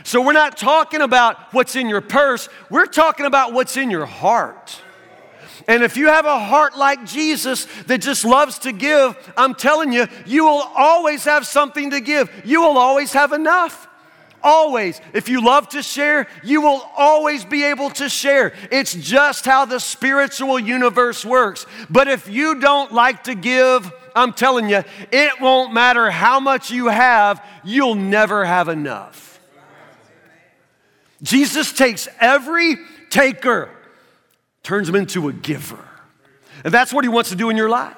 So 0.09 0.23
we're 0.23 0.33
not 0.33 0.57
talking 0.57 1.03
about 1.03 1.53
what's 1.53 1.77
in 1.77 1.87
your 1.87 2.01
purse, 2.01 2.49
we're 2.71 2.87
talking 2.87 3.27
about 3.27 3.53
what's 3.53 3.77
in 3.77 3.91
your 3.91 4.07
heart. 4.07 4.81
And 5.69 5.83
if 5.83 5.99
you 5.99 6.07
have 6.07 6.25
a 6.25 6.41
heart 6.41 6.79
like 6.79 7.05
Jesus 7.05 7.67
that 7.89 8.01
just 8.01 8.25
loves 8.25 8.61
to 8.61 8.73
give, 8.73 9.19
I'm 9.37 9.55
telling 9.55 9.93
you, 9.93 10.07
you 10.25 10.47
will 10.47 10.63
always 10.75 11.25
have 11.25 11.47
something 11.47 11.91
to 11.91 12.01
give. 12.01 12.31
You 12.47 12.63
will 12.63 12.79
always 12.79 13.13
have 13.13 13.35
enough. 13.35 13.87
Always. 14.43 14.99
If 15.13 15.29
you 15.29 15.45
love 15.45 15.69
to 15.71 15.83
share, 15.83 16.27
you 16.43 16.63
will 16.63 16.89
always 16.97 17.45
be 17.45 17.65
able 17.65 17.91
to 17.91 18.09
share. 18.09 18.55
It's 18.73 18.95
just 18.95 19.45
how 19.45 19.67
the 19.67 19.79
spiritual 19.79 20.59
universe 20.59 21.23
works. 21.23 21.67
But 21.91 22.09
if 22.09 22.31
you 22.31 22.61
don't 22.61 22.95
like 22.95 23.25
to 23.25 23.35
give, 23.35 23.93
I'm 24.17 24.33
telling 24.33 24.71
you, 24.71 24.85
it 25.13 25.39
won't 25.39 25.75
matter 25.75 26.11
how 26.11 26.41
much 26.41 26.71
you 26.71 26.87
have, 26.87 27.45
you'll 27.63 27.95
never 27.95 28.47
have 28.47 28.71
enough. 28.71 29.28
Jesus 31.23 31.73
takes 31.73 32.09
every 32.21 32.77
taker, 33.11 33.71
turns 34.63 34.89
him 34.89 34.95
into 34.95 35.29
a 35.29 35.33
giver. 35.33 35.85
And 36.65 36.73
that's 36.73 36.93
what 36.93 37.05
he 37.05 37.09
wants 37.09 37.31
to 37.31 37.37
do 37.37 37.51
in 37.51 37.57
your 37.57 37.69
life. 37.69 37.97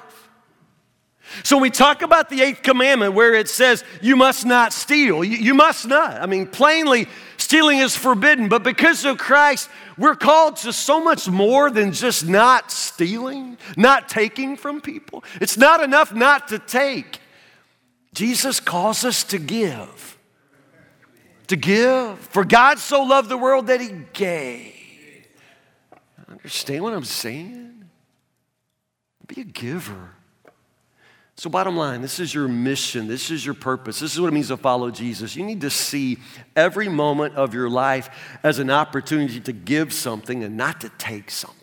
So 1.43 1.57
we 1.57 1.69
talk 1.69 2.01
about 2.01 2.29
the 2.29 2.41
eighth 2.41 2.61
commandment 2.61 3.13
where 3.13 3.33
it 3.33 3.47
says, 3.47 3.83
You 4.01 4.15
must 4.15 4.45
not 4.45 4.73
steal. 4.73 5.23
You, 5.23 5.37
you, 5.37 5.53
must 5.53 5.87
not. 5.87 6.21
I 6.21 6.25
mean, 6.25 6.45
plainly, 6.47 7.07
stealing 7.37 7.79
is 7.79 7.95
forbidden, 7.95 8.49
but 8.49 8.63
because 8.63 9.05
of 9.05 9.17
Christ, 9.17 9.69
we're 9.97 10.15
called 10.15 10.57
to 10.57 10.73
so 10.73 11.01
much 11.01 11.29
more 11.29 11.71
than 11.71 11.93
just 11.93 12.27
not 12.27 12.69
stealing, 12.71 13.57
not 13.77 14.09
taking 14.09 14.57
from 14.57 14.81
people. 14.81 15.23
It's 15.39 15.57
not 15.57 15.81
enough 15.81 16.13
not 16.13 16.49
to 16.49 16.59
take. 16.59 17.19
Jesus 18.13 18.59
calls 18.59 19.05
us 19.05 19.23
to 19.25 19.39
give. 19.39 20.10
To 21.51 21.57
give. 21.57 22.17
For 22.17 22.45
God 22.45 22.79
so 22.79 23.03
loved 23.03 23.27
the 23.27 23.37
world 23.37 23.67
that 23.67 23.81
he 23.81 23.89
gave. 24.13 25.27
Understand 26.29 26.81
what 26.81 26.93
I'm 26.93 27.03
saying? 27.03 27.89
Be 29.27 29.41
a 29.41 29.43
giver. 29.43 30.11
So, 31.35 31.49
bottom 31.49 31.75
line, 31.75 32.01
this 32.01 32.21
is 32.21 32.33
your 32.33 32.47
mission. 32.47 33.09
This 33.09 33.29
is 33.29 33.45
your 33.45 33.53
purpose. 33.53 33.99
This 33.99 34.13
is 34.13 34.21
what 34.21 34.27
it 34.27 34.33
means 34.33 34.47
to 34.47 34.55
follow 34.55 34.91
Jesus. 34.91 35.35
You 35.35 35.43
need 35.43 35.59
to 35.59 35.69
see 35.69 36.19
every 36.55 36.87
moment 36.87 37.35
of 37.35 37.53
your 37.53 37.69
life 37.69 38.39
as 38.43 38.59
an 38.59 38.69
opportunity 38.69 39.41
to 39.41 39.51
give 39.51 39.91
something 39.91 40.45
and 40.45 40.55
not 40.55 40.79
to 40.79 40.89
take 40.97 41.29
something. 41.29 41.57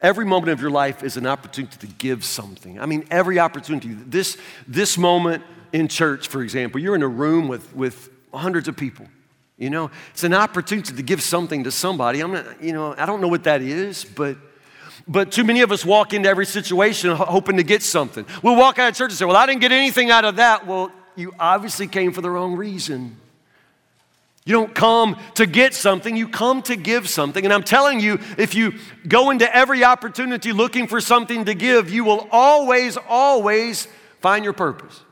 Every 0.00 0.24
moment 0.24 0.50
of 0.50 0.60
your 0.60 0.70
life 0.72 1.04
is 1.04 1.16
an 1.16 1.26
opportunity 1.26 1.76
to 1.78 1.86
give 1.86 2.24
something. 2.24 2.80
I 2.80 2.86
mean, 2.86 3.06
every 3.12 3.38
opportunity. 3.38 3.92
This, 3.92 4.36
this 4.66 4.98
moment 4.98 5.44
in 5.72 5.88
church, 5.88 6.28
for 6.28 6.42
example, 6.42 6.80
you're 6.80 6.94
in 6.94 7.02
a 7.02 7.08
room 7.08 7.48
with, 7.48 7.74
with 7.74 8.10
hundreds 8.32 8.68
of 8.68 8.76
people. 8.76 9.06
You 9.58 9.68
know, 9.68 9.90
it's 10.12 10.24
an 10.24 10.32
opportunity 10.32 10.94
to 10.94 11.02
give 11.02 11.20
something 11.22 11.64
to 11.64 11.70
somebody. 11.70 12.20
I'm 12.20 12.32
not, 12.32 12.62
you 12.62 12.72
know, 12.72 12.94
I 12.96 13.04
don't 13.04 13.20
know 13.20 13.28
what 13.28 13.44
that 13.44 13.60
is, 13.60 14.04
but 14.04 14.36
but 15.06 15.32
too 15.32 15.44
many 15.44 15.62
of 15.62 15.72
us 15.72 15.84
walk 15.84 16.12
into 16.12 16.28
every 16.28 16.46
situation 16.46 17.14
hoping 17.14 17.56
to 17.56 17.62
get 17.62 17.82
something. 17.82 18.24
We'll 18.42 18.56
walk 18.56 18.78
out 18.78 18.90
of 18.90 18.96
church 18.96 19.10
and 19.10 19.18
say, 19.18 19.24
Well, 19.24 19.36
I 19.36 19.44
didn't 19.44 19.60
get 19.60 19.72
anything 19.72 20.10
out 20.10 20.24
of 20.24 20.36
that. 20.36 20.66
Well, 20.66 20.92
you 21.16 21.34
obviously 21.38 21.88
came 21.88 22.12
for 22.12 22.20
the 22.20 22.30
wrong 22.30 22.54
reason. 22.54 23.16
You 24.46 24.54
don't 24.54 24.74
come 24.74 25.18
to 25.34 25.46
get 25.46 25.74
something, 25.74 26.16
you 26.16 26.28
come 26.28 26.62
to 26.62 26.76
give 26.76 27.08
something. 27.08 27.44
And 27.44 27.52
I'm 27.52 27.62
telling 27.62 28.00
you, 28.00 28.18
if 28.38 28.54
you 28.54 28.74
go 29.06 29.30
into 29.30 29.54
every 29.54 29.84
opportunity 29.84 30.52
looking 30.52 30.86
for 30.86 31.00
something 31.00 31.44
to 31.44 31.54
give, 31.54 31.90
you 31.90 32.04
will 32.04 32.26
always, 32.30 32.96
always 32.96 33.86
find 34.20 34.42
your 34.42 34.54
purpose. 34.54 35.02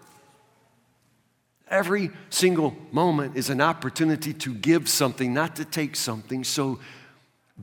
Every 1.71 2.11
single 2.31 2.77
moment 2.93 3.37
is 3.37 3.51
an 3.51 3.61
opportunity 3.61 4.33
to 4.35 4.55
give 4.55 4.89
something, 4.89 5.35
not 5.35 5.57
to 5.57 5.65
take 5.65 5.97
something. 5.97 6.45
So 6.45 6.79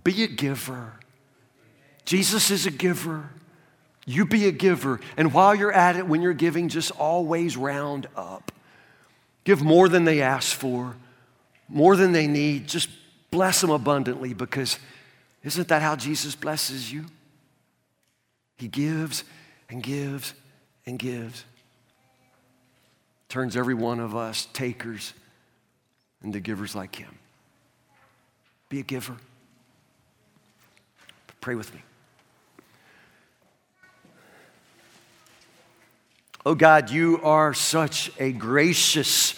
be 0.03 0.23
a 0.23 0.27
giver. 0.27 0.93
Jesus 2.05 2.51
is 2.51 2.65
a 2.65 2.71
giver. 2.71 3.29
You 4.05 4.25
be 4.25 4.47
a 4.47 4.51
giver. 4.51 4.99
And 5.17 5.33
while 5.33 5.55
you're 5.55 5.71
at 5.71 5.95
it, 5.95 6.07
when 6.07 6.21
you're 6.21 6.33
giving, 6.33 6.69
just 6.69 6.91
always 6.91 7.57
round 7.57 8.07
up. 8.15 8.51
Give 9.43 9.61
more 9.61 9.89
than 9.89 10.05
they 10.05 10.21
ask 10.21 10.55
for, 10.55 10.95
more 11.67 11.95
than 11.95 12.11
they 12.11 12.27
need. 12.27 12.67
Just 12.67 12.89
bless 13.31 13.61
them 13.61 13.69
abundantly 13.69 14.33
because 14.33 14.79
isn't 15.43 15.67
that 15.67 15.81
how 15.81 15.95
Jesus 15.95 16.35
blesses 16.35 16.91
you? 16.91 17.05
He 18.57 18.67
gives 18.67 19.23
and 19.69 19.83
gives 19.83 20.33
and 20.85 20.97
gives. 20.97 21.43
Turns 23.29 23.55
every 23.57 23.73
one 23.73 23.99
of 23.99 24.15
us 24.15 24.47
takers 24.53 25.13
into 26.23 26.39
givers 26.39 26.75
like 26.75 26.95
him. 26.95 27.17
Be 28.69 28.79
a 28.79 28.83
giver. 28.83 29.15
Pray 31.41 31.55
with 31.55 31.73
me. 31.73 31.81
Oh 36.47 36.55
God, 36.55 36.91
you 36.91 37.19
are 37.23 37.53
such 37.53 38.11
a 38.19 38.31
gracious, 38.31 39.35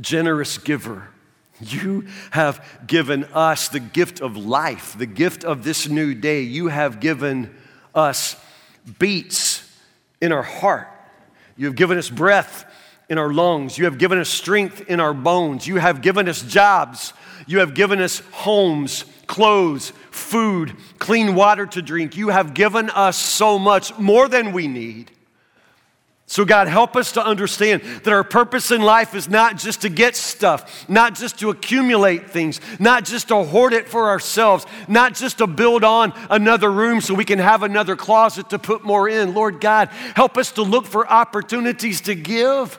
generous 0.00 0.58
giver. 0.58 1.08
You 1.60 2.06
have 2.30 2.62
given 2.86 3.24
us 3.24 3.68
the 3.68 3.80
gift 3.80 4.20
of 4.20 4.36
life, 4.36 4.94
the 4.98 5.06
gift 5.06 5.44
of 5.44 5.64
this 5.64 5.88
new 5.88 6.14
day. 6.14 6.42
You 6.42 6.68
have 6.68 7.00
given 7.00 7.54
us 7.94 8.36
beats 8.98 9.66
in 10.20 10.32
our 10.32 10.42
heart. 10.42 10.88
You 11.56 11.66
have 11.66 11.76
given 11.76 11.96
us 11.96 12.10
breath 12.10 12.65
in 13.08 13.18
our 13.18 13.32
lungs. 13.32 13.78
You 13.78 13.84
have 13.84 13.98
given 13.98 14.18
us 14.18 14.28
strength 14.28 14.82
in 14.88 15.00
our 15.00 15.14
bones. 15.14 15.66
You 15.66 15.76
have 15.76 16.02
given 16.02 16.28
us 16.28 16.42
jobs. 16.42 17.12
You 17.46 17.60
have 17.60 17.74
given 17.74 18.00
us 18.00 18.20
homes, 18.32 19.04
clothes, 19.26 19.92
food, 20.10 20.76
clean 20.98 21.34
water 21.34 21.66
to 21.66 21.82
drink. 21.82 22.16
You 22.16 22.28
have 22.28 22.54
given 22.54 22.90
us 22.90 23.16
so 23.16 23.58
much 23.58 23.96
more 23.98 24.28
than 24.28 24.52
we 24.52 24.66
need. 24.66 25.12
So, 26.28 26.44
God, 26.44 26.66
help 26.66 26.96
us 26.96 27.12
to 27.12 27.24
understand 27.24 27.82
that 28.02 28.12
our 28.12 28.24
purpose 28.24 28.72
in 28.72 28.82
life 28.82 29.14
is 29.14 29.28
not 29.28 29.58
just 29.58 29.82
to 29.82 29.88
get 29.88 30.16
stuff, 30.16 30.88
not 30.88 31.14
just 31.14 31.38
to 31.38 31.50
accumulate 31.50 32.30
things, 32.30 32.60
not 32.80 33.04
just 33.04 33.28
to 33.28 33.44
hoard 33.44 33.72
it 33.72 33.88
for 33.88 34.08
ourselves, 34.08 34.66
not 34.88 35.14
just 35.14 35.38
to 35.38 35.46
build 35.46 35.84
on 35.84 36.12
another 36.28 36.72
room 36.72 37.00
so 37.00 37.14
we 37.14 37.24
can 37.24 37.38
have 37.38 37.62
another 37.62 37.94
closet 37.94 38.50
to 38.50 38.58
put 38.58 38.82
more 38.82 39.08
in. 39.08 39.34
Lord 39.34 39.60
God, 39.60 39.86
help 40.16 40.36
us 40.36 40.50
to 40.52 40.62
look 40.62 40.86
for 40.86 41.08
opportunities 41.08 42.00
to 42.02 42.16
give, 42.16 42.76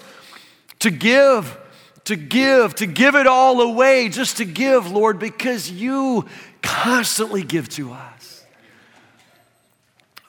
to 0.79 0.91
give, 0.91 1.57
to 2.05 2.15
give, 2.15 2.75
to 2.75 2.85
give 2.85 3.15
it 3.15 3.27
all 3.27 3.61
away, 3.61 4.09
just 4.09 4.37
to 4.37 4.45
give, 4.45 4.91
Lord, 4.91 5.19
because 5.19 5.69
you 5.71 6.25
constantly 6.61 7.43
give 7.43 7.69
to 7.69 7.93
us. 7.93 8.45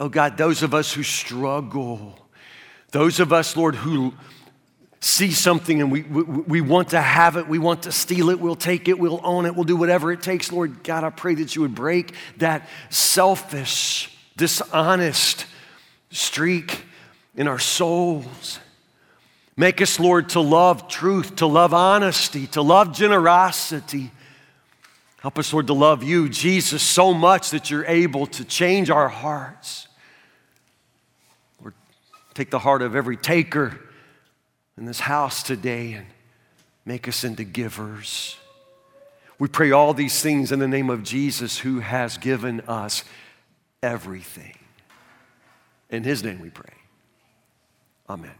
Oh, 0.01 0.09
God, 0.09 0.37
those 0.37 0.63
of 0.63 0.75
us 0.75 0.93
who 0.93 1.03
struggle, 1.03 2.19
those 2.93 3.21
of 3.21 3.33
us, 3.33 3.57
Lord, 3.57 3.75
who 3.75 4.15
see 5.01 5.31
something 5.31 5.81
and 5.81 5.93
we, 5.93 6.03
we, 6.03 6.23
we, 6.23 6.61
want 6.61 6.91
to 6.91 7.01
have 7.01 7.37
it, 7.37 7.49
we 7.49 7.59
want 7.59 7.85
to 7.85 7.93
steal 7.93 8.31
it, 8.31 8.41
we'll 8.41 8.57
take 8.57 8.89
it, 8.89 8.99
we'll 8.99 9.21
own 9.23 9.47
it, 9.47 9.55
we'll 9.55 9.65
do 9.65 9.77
whatever 9.77 10.11
it 10.13 10.23
takes, 10.23 10.51
Lord 10.51 10.83
God, 10.83 11.05
I 11.05 11.11
pray 11.11 11.35
that 11.37 11.55
you 11.55 11.63
would 11.63 11.75
break 11.75 12.15
that 12.39 12.69
selfish, 12.91 14.17
dishonest 14.37 15.47
streak 16.11 16.85
in 17.37 17.47
our 17.47 17.59
souls. 17.59 18.59
Make 19.59 19.83
us, 19.83 19.99
Lord, 19.99 20.29
to 20.31 20.41
love 20.41 20.87
truth, 20.87 21.35
to 21.37 21.47
love 21.47 21.75
honesty, 21.75 22.47
to 22.49 22.63
love 22.63 22.93
generosity. 22.93 24.13
Help 25.19 25.37
us, 25.37 25.53
Lord, 25.53 25.67
to 25.67 25.73
love 25.73 26.05
you, 26.05 26.29
Jesus, 26.29 26.81
so 26.81 27.13
much 27.13 27.51
that 27.51 27.69
you're 27.69 27.85
able 27.87 28.27
to 28.29 28.45
change 28.45 28.89
our 28.89 29.09
hearts. 29.09 29.89
Lord, 31.61 31.75
take 32.35 32.51
the 32.51 32.61
heart 32.61 32.83
of 32.83 32.95
every 32.95 33.17
taker 33.17 33.81
in 34.77 34.85
this 34.85 35.01
house 35.01 35.43
today 35.43 35.95
and 35.95 36.07
make 36.87 37.09
us 37.09 37.25
into 37.25 37.43
givers. 37.43 38.37
We 39.41 39.49
pray 39.49 39.73
all 39.73 39.93
these 39.93 40.23
things 40.23 40.53
in 40.53 40.61
the 40.61 40.69
name 40.69 40.89
of 40.89 41.03
Jesus 41.03 41.59
who 41.59 41.81
has 41.81 42.17
given 42.17 42.61
us 42.69 43.03
everything. 43.83 44.57
In 45.91 46.05
his 46.05 46.23
name 46.23 46.39
we 46.39 46.51
pray. 46.51 46.75
Amen. 48.09 48.37